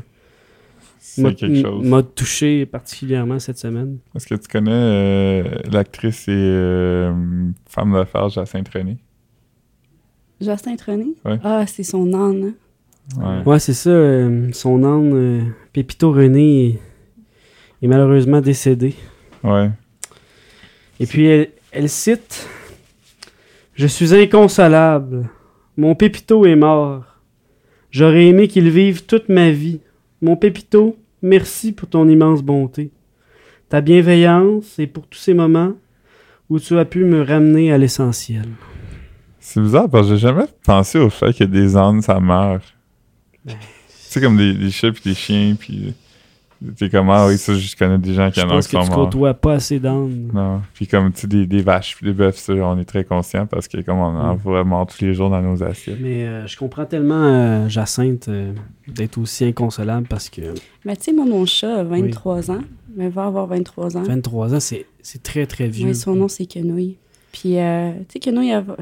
m'a 1.17 1.29
C'est 1.31 1.35
quelque 1.35 1.61
chose. 1.61 1.85
m'a 1.85 2.03
touché 2.03 2.65
particulièrement 2.65 3.37
cette 3.39 3.57
semaine. 3.57 3.97
Est-ce 4.15 4.27
que 4.27 4.35
tu 4.35 4.47
connais 4.47 4.71
euh, 4.71 5.43
l'actrice 5.69 6.29
et 6.29 6.31
euh, 6.31 7.13
femme 7.67 7.91
d'affaires 7.91 8.29
Jacinthe 8.29 8.69
René? 8.69 8.97
Jacinthe 10.39 10.81
René? 10.83 11.15
Ouais. 11.25 11.37
Ah, 11.43 11.65
c'est 11.67 11.83
son 11.83 12.13
âne. 12.13 12.53
hein? 13.19 13.43
Ouais. 13.43 13.51
Ouais, 13.51 13.59
c'est 13.59 13.73
ça. 13.73 13.89
euh, 13.89 14.47
son 14.53 14.81
âne, 14.85 15.11
euh, 15.13 15.41
Pépito 15.73 16.13
René, 16.13 16.67
est, 16.67 16.79
est 17.81 17.87
malheureusement 17.87 18.39
décédé. 18.39 18.95
Ouais. 19.43 19.69
Et 21.01 21.05
puis, 21.05 21.25
elle, 21.25 21.49
elle 21.73 21.89
cite 21.89 22.47
Je 23.79 23.87
suis 23.87 24.13
inconsolable. 24.13 25.29
Mon 25.77 25.95
Pépito 25.95 26.45
est 26.45 26.57
mort. 26.57 27.05
J'aurais 27.91 28.25
aimé 28.25 28.49
qu'il 28.49 28.69
vive 28.69 29.05
toute 29.05 29.29
ma 29.29 29.51
vie. 29.51 29.79
Mon 30.21 30.35
Pépito, 30.35 30.97
merci 31.21 31.71
pour 31.71 31.87
ton 31.87 32.09
immense 32.09 32.43
bonté. 32.43 32.91
Ta 33.69 33.79
bienveillance 33.79 34.77
et 34.79 34.85
pour 34.85 35.07
tous 35.07 35.19
ces 35.19 35.33
moments 35.33 35.75
où 36.49 36.59
tu 36.59 36.77
as 36.77 36.83
pu 36.83 37.05
me 37.05 37.21
ramener 37.21 37.71
à 37.71 37.77
l'essentiel. 37.77 38.49
C'est 39.39 39.61
bizarre 39.61 39.89
parce 39.89 40.09
que 40.09 40.15
j'ai 40.15 40.27
jamais 40.27 40.47
pensé 40.65 40.99
au 40.99 41.09
fait 41.09 41.31
que 41.31 41.45
des 41.45 41.77
ânes, 41.77 42.01
ça 42.01 42.19
meurt. 42.19 42.75
Ben, 43.45 43.55
C'est 43.87 44.19
comme 44.19 44.35
des, 44.35 44.55
des 44.55 44.71
chats 44.71 44.91
puis 44.91 45.03
des 45.05 45.15
chiens 45.15 45.55
puis 45.57 45.93
t'es 46.77 46.89
comme 46.89 47.09
ah 47.09 47.27
oui 47.27 47.37
ça 47.37 47.53
je 47.53 47.75
connais 47.75 47.97
des 47.97 48.13
gens 48.13 48.29
qui 48.31 48.39
Je 48.39 48.45
en 48.45 48.49
ont 48.49 48.53
pense 48.55 48.67
qui 48.67 48.75
que 48.75 48.81
tu 48.83 48.89
morts. 48.89 49.05
côtoies 49.05 49.33
pas 49.33 49.53
assez 49.53 49.79
d'ânes. 49.79 50.29
Non. 50.33 50.61
Puis 50.73 50.87
comme 50.87 51.11
tu 51.11 51.21
sais 51.21 51.27
des, 51.27 51.45
des 51.45 51.61
vaches 51.61 51.95
puis 51.95 52.05
des 52.05 52.13
bœufs 52.13 52.31
ça 52.35 52.53
on 52.53 52.77
est 52.77 52.85
très 52.85 53.03
conscient 53.03 53.45
parce 53.47 53.67
que 53.67 53.81
comme 53.81 53.97
on 53.99 54.03
en 54.17 54.33
Mm. 54.35 54.37
voit 54.37 54.63
mort 54.63 54.85
tous 54.87 55.01
les 55.03 55.13
jours 55.13 55.29
dans 55.29 55.41
nos 55.41 55.63
assiettes. 55.63 55.99
Mais 56.01 56.25
euh, 56.27 56.47
je 56.47 56.57
comprends 56.57 56.85
tellement 56.85 57.23
euh, 57.23 57.69
Jacinthe 57.69 58.27
euh, 58.29 58.53
d'être 58.87 59.17
aussi 59.17 59.45
inconsolable 59.45 60.07
parce 60.07 60.29
que 60.29 60.41
Mais 60.85 60.95
tu 60.95 61.03
sais, 61.05 61.13
moi, 61.13 61.25
mon 61.25 61.45
chat 61.45 61.79
a 61.79 61.83
23 61.83 62.51
ans. 62.51 62.61
Mais 62.95 63.07
va 63.09 63.25
avoir 63.25 63.45
23 63.47 63.97
ans. 63.97 64.03
23 64.03 64.55
ans, 64.55 64.59
c'est 64.59 64.85
c'est 65.01 65.21
très 65.23 65.45
très 65.45 65.67
vieux. 65.67 65.87
Oui, 65.89 65.95
son 65.95 66.15
nom, 66.15 66.27
c'est 66.27 66.45
Quenouille. 66.45 66.97
Puis, 67.31 67.57
euh, 67.59 67.91
tu 68.09 68.13
sais, 68.13 68.19
Quenouille, 68.19 68.49
elle, 68.49 68.63
va- 68.63 68.75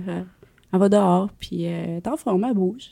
elle 0.73 0.79
va 0.79 0.89
dehors, 0.89 1.29
puis 1.39 1.65
euh, 1.67 1.83
elle 1.87 1.97
est 1.97 2.07
en 2.07 2.15
forme, 2.17 2.45
elle 2.45 2.53
bouge. 2.55 2.91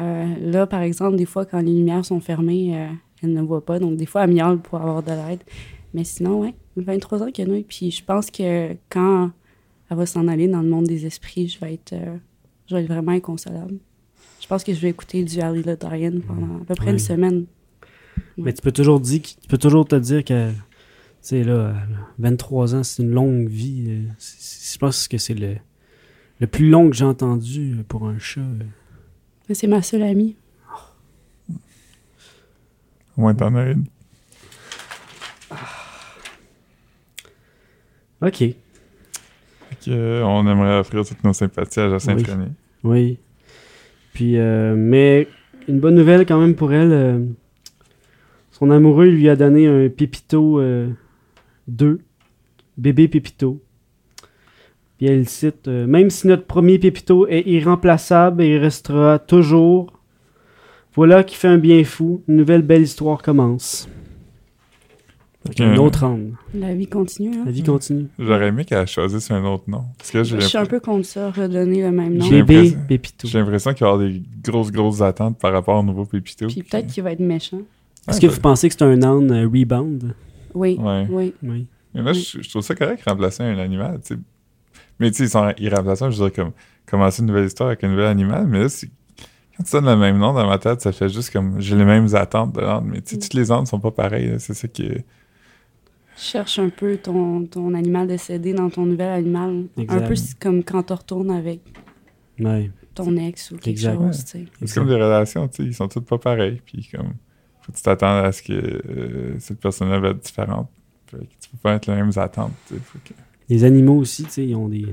Euh, 0.00 0.26
là, 0.42 0.66
par 0.66 0.82
exemple, 0.82 1.16
des 1.16 1.24
fois, 1.24 1.46
quand 1.46 1.60
les 1.60 1.72
lumières 1.72 2.04
sont 2.04 2.20
fermées, 2.20 2.72
euh, 2.76 2.86
elle 3.22 3.32
ne 3.32 3.42
voit 3.42 3.64
pas. 3.64 3.78
Donc, 3.78 3.96
des 3.96 4.06
fois, 4.06 4.24
elle 4.24 4.32
miaule 4.34 4.58
pour 4.60 4.78
avoir 4.80 5.02
de 5.02 5.10
l'aide. 5.10 5.40
Mais 5.94 6.04
sinon, 6.04 6.40
ouais, 6.42 6.54
23 6.76 7.22
ans, 7.22 7.30
Quenouille. 7.32 7.64
Puis, 7.64 7.90
je 7.90 8.04
pense 8.04 8.30
que 8.30 8.74
quand 8.90 9.30
elle 9.90 9.96
va 9.96 10.06
s'en 10.06 10.28
aller 10.28 10.48
dans 10.48 10.62
le 10.62 10.68
monde 10.68 10.86
des 10.86 11.06
esprits, 11.06 11.48
je 11.48 11.58
vais 11.60 11.74
être, 11.74 11.92
euh, 11.94 12.16
je 12.68 12.74
vais 12.74 12.82
être 12.82 12.88
vraiment 12.88 13.12
inconsolable. 13.12 13.76
Je 14.40 14.46
pense 14.46 14.62
que 14.64 14.74
je 14.74 14.80
vais 14.80 14.90
écouter 14.90 15.24
du 15.24 15.40
Harry 15.40 15.62
Le 15.62 15.76
Diane 15.76 16.20
pendant 16.20 16.56
à 16.56 16.64
peu 16.66 16.74
près 16.74 16.86
Oui. 16.86 16.92
une 16.92 16.98
semaine. 16.98 17.46
Mais 18.36 18.52
tu 18.52 18.62
peux 18.62 18.72
toujours 18.72 19.00
dire, 19.00 19.22
tu 19.22 19.48
peux 19.48 19.58
toujours 19.58 19.86
te 19.86 19.96
dire 19.96 20.22
que, 20.24 20.50
tu 20.50 20.56
sais, 21.22 21.42
là, 21.44 21.74
23 22.18 22.74
ans, 22.74 22.82
c'est 22.82 23.02
une 23.02 23.10
longue 23.10 23.48
vie. 23.48 23.84
euh, 23.88 24.02
Je 24.18 24.78
pense 24.78 25.08
que 25.08 25.18
c'est 25.18 25.34
le, 25.34 25.56
le 26.40 26.46
plus 26.46 26.68
long 26.68 26.90
que 26.90 26.96
j'ai 26.96 27.04
entendu 27.04 27.76
pour 27.88 28.06
un 28.06 28.18
chat. 28.18 28.40
c'est 29.52 29.66
ma 29.66 29.82
seule 29.82 30.02
amie. 30.02 30.36
Au 33.16 33.22
moins 33.22 33.34
t'en 33.34 33.54
as 33.54 33.70
une. 33.70 33.84
Ok, 38.22 38.38
que, 39.84 39.90
euh, 39.90 40.24
on 40.24 40.46
aimerait 40.48 40.78
offrir 40.78 41.04
toutes 41.04 41.22
nos 41.22 41.34
sympathies 41.34 41.80
à 41.80 41.90
Jacinthe 41.90 42.18
Oui. 42.18 42.24
René. 42.32 42.46
oui. 42.82 43.18
Puis, 44.14 44.38
euh, 44.38 44.74
mais 44.76 45.28
une 45.68 45.78
bonne 45.80 45.94
nouvelle 45.94 46.24
quand 46.24 46.40
même 46.40 46.54
pour 46.54 46.72
elle. 46.72 46.92
euh, 46.92 47.18
son 48.52 48.70
amoureux 48.70 49.08
lui 49.08 49.28
a 49.28 49.36
donné 49.36 49.66
un 49.66 49.90
Pépito 49.90 50.58
euh, 50.60 50.88
2, 51.68 52.00
bébé 52.78 53.06
Pépito. 53.08 53.60
Puis 54.96 55.06
elle 55.08 55.28
cite 55.28 55.68
Même 55.68 56.08
si 56.08 56.26
notre 56.26 56.46
premier 56.46 56.78
Pépito 56.78 57.26
est 57.28 57.42
irremplaçable 57.46 58.42
il 58.42 58.56
restera 58.56 59.18
toujours, 59.18 59.92
voilà 60.96 61.22
qui 61.24 61.36
fait 61.36 61.48
un 61.48 61.58
bien 61.58 61.84
fou. 61.84 62.22
Une 62.28 62.36
nouvelle 62.36 62.62
belle 62.62 62.82
histoire 62.82 63.22
commence. 63.22 63.88
Donc, 65.44 65.60
un 65.60 65.74
Ok. 65.74 65.80
autre 65.80 66.04
âne. 66.04 66.34
La 66.54 66.74
vie 66.74 66.88
continue. 66.88 67.36
Hein? 67.36 67.42
La 67.46 67.52
vie 67.52 67.62
continue. 67.62 68.08
J'aurais 68.18 68.48
aimé 68.48 68.64
qu'elle 68.64 68.86
choisisse 68.88 69.30
un 69.30 69.44
autre 69.44 69.64
nom. 69.68 69.84
Parce 69.96 70.10
que 70.10 70.24
j'ai 70.24 70.40
Je 70.40 70.46
suis 70.46 70.58
un 70.58 70.66
peu 70.66 70.80
contre 70.80 71.06
ça, 71.06 71.30
redonner 71.30 71.82
le 71.82 71.92
même 71.92 72.14
nom. 72.14 72.24
J'ai 72.24 72.42
Bébé 72.42 72.54
l'impression- 72.56 72.78
Pépito. 72.88 73.28
j'ai 73.28 73.38
l'impression 73.38 73.72
qu'il 73.74 73.84
va 73.84 73.90
y 73.90 73.92
avoir 73.92 74.08
des 74.08 74.22
grosses, 74.42 74.72
grosses 74.72 75.02
attentes 75.02 75.38
par 75.38 75.52
rapport 75.52 75.78
au 75.78 75.84
nouveau 75.84 76.04
Pépito. 76.04 76.48
Puis 76.48 76.64
peut-être 76.64 76.88
qu'il 76.88 77.02
va 77.04 77.12
être 77.12 77.20
méchant. 77.20 77.60
Est-ce 78.08 78.20
que 78.20 78.26
vous 78.26 78.40
pensez 78.40 78.68
que 78.68 78.74
c'est 78.76 78.84
un 78.84 79.00
âne 79.02 79.30
euh, 79.30 79.44
rebound? 79.48 80.14
Oui, 80.54 80.76
Ouais. 80.80 81.06
oui. 81.10 81.32
Oui. 81.44 81.66
Mais 81.94 82.02
moi, 82.02 82.12
je, 82.12 82.40
je 82.42 82.48
trouve 82.50 82.62
ça 82.62 82.74
correct 82.74 83.04
de 83.06 83.10
remplacer 83.10 83.42
un 83.44 83.58
animal. 83.58 84.00
Mais 84.98 85.10
tu 85.10 85.18
sais, 85.18 85.24
ils 85.24 85.30
sont 85.30 85.52
irremplaçables, 85.58 86.10
je 86.12 86.16
dirais 86.16 86.30
comme 86.32 86.52
commencer 86.86 87.20
une 87.22 87.28
nouvelle 87.28 87.46
histoire 87.46 87.68
avec 87.68 87.84
un 87.84 87.88
nouvel 87.88 88.06
animal, 88.06 88.46
mais 88.48 88.60
là, 88.62 88.68
c'est- 88.68 88.88
quand 89.56 89.64
tu 89.64 89.72
donnes 89.72 89.86
le 89.86 89.96
même 89.96 90.18
nom 90.18 90.32
dans 90.32 90.46
ma 90.46 90.58
tête, 90.58 90.80
ça 90.80 90.92
fait 90.92 91.08
juste 91.08 91.32
comme 91.32 91.60
j'ai 91.60 91.76
les 91.76 91.84
mêmes 91.84 92.14
attentes 92.14 92.54
de 92.54 92.60
l'âne, 92.60 92.84
mais 92.86 93.00
tu 93.00 93.10
sais, 93.10 93.16
Mm. 93.16 93.20
toutes 93.20 93.34
les 93.34 93.52
ânes 93.52 93.66
sont 93.66 93.80
pas 93.80 93.90
pareilles, 93.90 94.34
c'est 94.38 94.54
ça 94.54 94.68
qui 94.68 94.82
est. 94.86 95.04
Cherche 96.18 96.58
un 96.58 96.70
peu 96.70 96.96
ton, 96.96 97.44
ton 97.44 97.74
animal 97.74 98.06
décédé 98.06 98.54
dans 98.54 98.70
ton 98.70 98.86
nouvel 98.86 99.10
animal. 99.10 99.64
Exact. 99.76 100.02
Un 100.02 100.08
peu 100.08 100.14
comme 100.40 100.64
quand 100.64 100.82
tu 100.84 100.92
retournes 100.94 101.30
avec 101.30 101.60
Ouais. 102.40 102.70
ton 102.94 103.16
ex 103.16 103.50
ou 103.50 103.56
quelque 103.56 103.68
Exact. 103.68 103.96
chose, 103.96 104.24
tu 104.24 104.30
sais. 104.30 104.44
C'est 104.64 104.74
comme 104.74 104.88
des 104.88 104.94
relations, 104.94 105.46
tu 105.48 105.56
sais, 105.56 105.64
ils 105.64 105.74
sont 105.74 105.88
toutes 105.88 106.06
pas 106.06 106.18
pareils, 106.18 106.60
puis 106.64 106.88
comme 106.94 107.12
faut 107.60 107.72
que 107.72 107.76
tu 107.76 107.82
t'attendes 107.82 108.24
à 108.24 108.32
ce 108.32 108.42
que 108.42 108.52
euh, 108.52 109.34
cette 109.38 109.60
personne-là 109.60 109.98
va 109.98 110.08
être 110.10 110.20
différente. 110.22 110.68
Fait 111.10 111.18
que 111.18 111.22
tu 111.24 111.50
peux 111.50 111.58
pas 111.62 111.74
être 111.74 111.86
les 111.86 111.94
mêmes 111.96 112.12
attentes, 112.16 112.52
tu 112.68 112.74
sais. 112.74 112.80
Faut 112.82 112.98
que- 113.04 113.12
Les 113.48 113.64
animaux 113.64 113.96
aussi, 113.98 114.24
tu 114.24 114.30
sais, 114.30 114.46
ils 114.46 114.54
ont 114.56 114.68
des. 114.68 114.86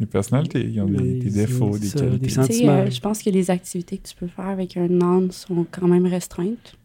Les 0.00 0.06
personnalités, 0.06 0.64
ils 0.66 0.80
ont 0.80 0.86
des, 0.86 0.98
Oui, 0.98 1.18
des 1.20 1.30
défauts, 1.30 1.78
des 1.78 1.86
ça, 1.86 2.00
qualités. 2.00 2.18
des 2.18 2.26
Tu 2.26 2.34
sais, 2.34 2.42
sentiments. 2.42 2.72
euh, 2.72 2.90
je 2.90 3.00
pense 3.00 3.22
que 3.22 3.30
les 3.30 3.50
activités 3.50 3.98
que 3.98 4.08
tu 4.08 4.14
peux 4.16 4.26
faire 4.26 4.46
avec 4.48 4.76
un 4.76 5.00
âne 5.00 5.30
sont 5.30 5.64
quand 5.70 5.86
même 5.86 6.06
restreintes. 6.06 6.76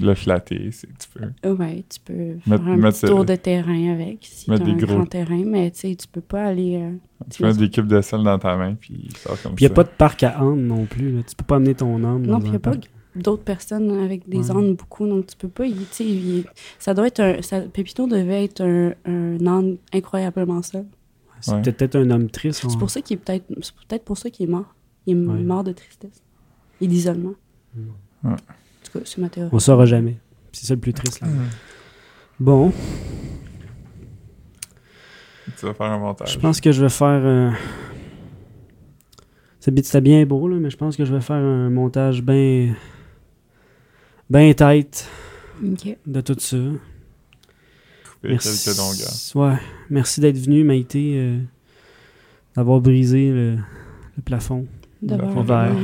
Le 0.00 0.14
flatter, 0.14 0.70
c'est 0.72 0.86
tu 0.86 1.08
peux. 1.12 1.24
Euh, 1.48 1.54
Ouais, 1.54 1.84
tu 1.88 2.00
peux 2.04 2.14
faire 2.14 2.38
Mettre- 2.46 2.64
un 2.68 2.76
mettre, 2.76 3.00
petit 3.00 3.06
tour 3.06 3.24
de 3.24 3.36
terrain 3.36 3.92
avec, 3.92 4.18
si 4.22 4.44
tu 4.46 4.50
mettre 4.50 4.62
as 4.62 4.66
des 4.66 4.72
un 4.72 4.76
gros- 4.76 4.94
grand 4.96 5.06
terrain, 5.06 5.42
mais 5.44 5.70
tu 5.70 5.80
sais, 5.80 5.94
tu 5.96 6.08
peux 6.08 6.20
pas 6.20 6.44
aller... 6.46 6.76
euh, 6.76 6.92
Tu 7.30 7.42
mets 7.42 7.52
des 7.52 7.68
cubes 7.68 7.86
de 7.88 8.00
sel 8.00 8.22
dans 8.22 8.38
ta 8.38 8.56
main, 8.56 8.74
puis 8.74 8.94
il 9.10 9.16
sort 9.16 9.40
comme 9.42 9.54
Puis 9.54 9.64
il 9.64 9.68
n'y 9.68 9.74
ça. 9.74 9.80
a 9.80 9.84
pas 9.84 9.84
de 9.84 9.96
parc 9.96 10.22
à 10.22 10.40
âne 10.40 10.66
non 10.66 10.86
plus. 10.86 11.12
Là. 11.16 11.22
Tu 11.28 11.36
peux 11.36 11.44
pas 11.44 11.56
amener 11.56 11.74
ton 11.74 11.96
âne. 12.04 12.22
Non, 12.22 12.38
puis 12.38 12.48
il 12.48 12.50
n'y 12.50 12.56
a 12.56 12.60
pas 12.60 12.72
d'autres 13.14 13.44
personnes 13.44 13.90
avec 14.02 14.26
des 14.28 14.50
Ouais. 14.50 14.56
ânes 14.56 14.74
beaucoup, 14.74 15.06
donc 15.06 15.26
tu 15.26 15.36
peux 15.36 15.48
pas... 15.48 15.64
sais, 15.90 16.04
il- 16.04 16.44
ça 16.78 16.94
doit 16.94 17.06
être 17.08 17.20
un... 17.20 17.42
Ça, 17.42 17.60
Pépito 17.60 18.06
devait 18.06 18.44
être 18.44 18.62
un, 18.62 18.92
un 19.04 19.46
âne 19.46 19.76
incroyablement 19.92 20.62
seul. 20.62 20.86
C'est 21.42 21.52
Ouais. 21.52 21.60
peut-être 21.62 21.96
un 21.96 22.08
homme 22.10 22.30
triste. 22.30 22.64
C'est 22.66 22.78
pour 22.78 22.88
ça 22.88 23.02
qu'il 23.02 23.16
est 23.16 23.20
peut-être... 23.20 23.44
C'est 23.60 23.74
peut-être 23.86 24.04
pour 24.04 24.16
ça 24.16 24.30
qu'il 24.30 24.48
est 24.48 24.50
mort. 24.50 24.74
Il 25.06 25.16
est 25.16 25.26
Ouais. 25.26 25.42
mort 25.42 25.62
de 25.64 25.72
tristesse. 25.72 26.22
Et 26.80 26.86
d'isolement. 26.86 27.34
Ouais. 27.76 28.30
En 28.30 28.34
tout 28.36 28.98
cas, 28.98 29.04
c'est 29.04 29.18
ma 29.18 29.28
théorie. 29.28 29.50
On 29.52 29.58
saura 29.58 29.84
jamais. 29.84 30.16
C'est 30.52 30.66
ça 30.66 30.74
le 30.74 30.80
plus 30.80 30.92
triste. 30.94 31.20
Là. 31.20 31.26
Bon, 32.40 32.72
Tu 35.58 35.66
vas 35.66 35.74
faire 35.74 35.86
un 35.86 35.98
montage. 35.98 36.32
je 36.32 36.38
pense 36.38 36.60
que 36.60 36.72
je 36.72 36.80
vais 36.82 36.88
faire. 36.88 37.20
euh, 37.24 37.50
C'était 39.60 40.00
bien 40.00 40.24
beau, 40.26 40.48
là, 40.48 40.56
mais 40.58 40.70
je 40.70 40.76
pense 40.76 40.96
que 40.96 41.04
je 41.04 41.12
vais 41.14 41.20
faire 41.20 41.36
un 41.36 41.70
montage 41.70 42.22
bien. 42.22 42.74
bien 44.30 44.52
tête 44.54 45.08
OK. 45.64 45.96
de 46.06 46.20
tout 46.20 46.36
ça. 46.38 46.56
Longueurs. 48.22 49.14
Ouais. 49.34 49.58
Merci 49.90 50.20
d'être 50.20 50.38
venu, 50.38 50.64
Maïté. 50.64 51.14
euh, 51.16 51.38
d'avoir 52.54 52.80
brisé 52.80 53.30
le, 53.30 53.56
le 54.16 54.22
plafond. 54.24 54.66
De 55.00 55.16
Plafond 55.16 55.42
vert. 55.42 55.74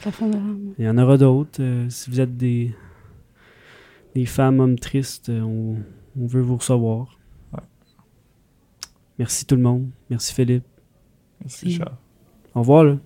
Plafond. 0.00 0.30
Il 0.78 0.84
y 0.84 0.88
en 0.88 0.98
aura 0.98 1.16
d'autres. 1.18 1.60
euh, 1.62 1.88
si 1.90 2.10
vous 2.10 2.20
êtes 2.20 2.36
des, 2.36 2.74
des 4.14 4.26
femmes, 4.26 4.60
hommes 4.60 4.78
tristes, 4.78 5.28
euh, 5.30 5.40
on, 5.40 5.76
on 6.20 6.26
veut 6.26 6.42
vous 6.42 6.56
recevoir. 6.56 7.18
Ouais. 7.52 7.60
Merci 9.18 9.44
tout 9.46 9.56
le 9.56 9.62
monde. 9.62 9.88
Merci 10.10 10.32
Philippe. 10.34 10.64
Merci, 11.40 11.72
Charles. 11.72 11.96
Au 12.54 12.60
revoir 12.60 12.84
là. 12.84 12.96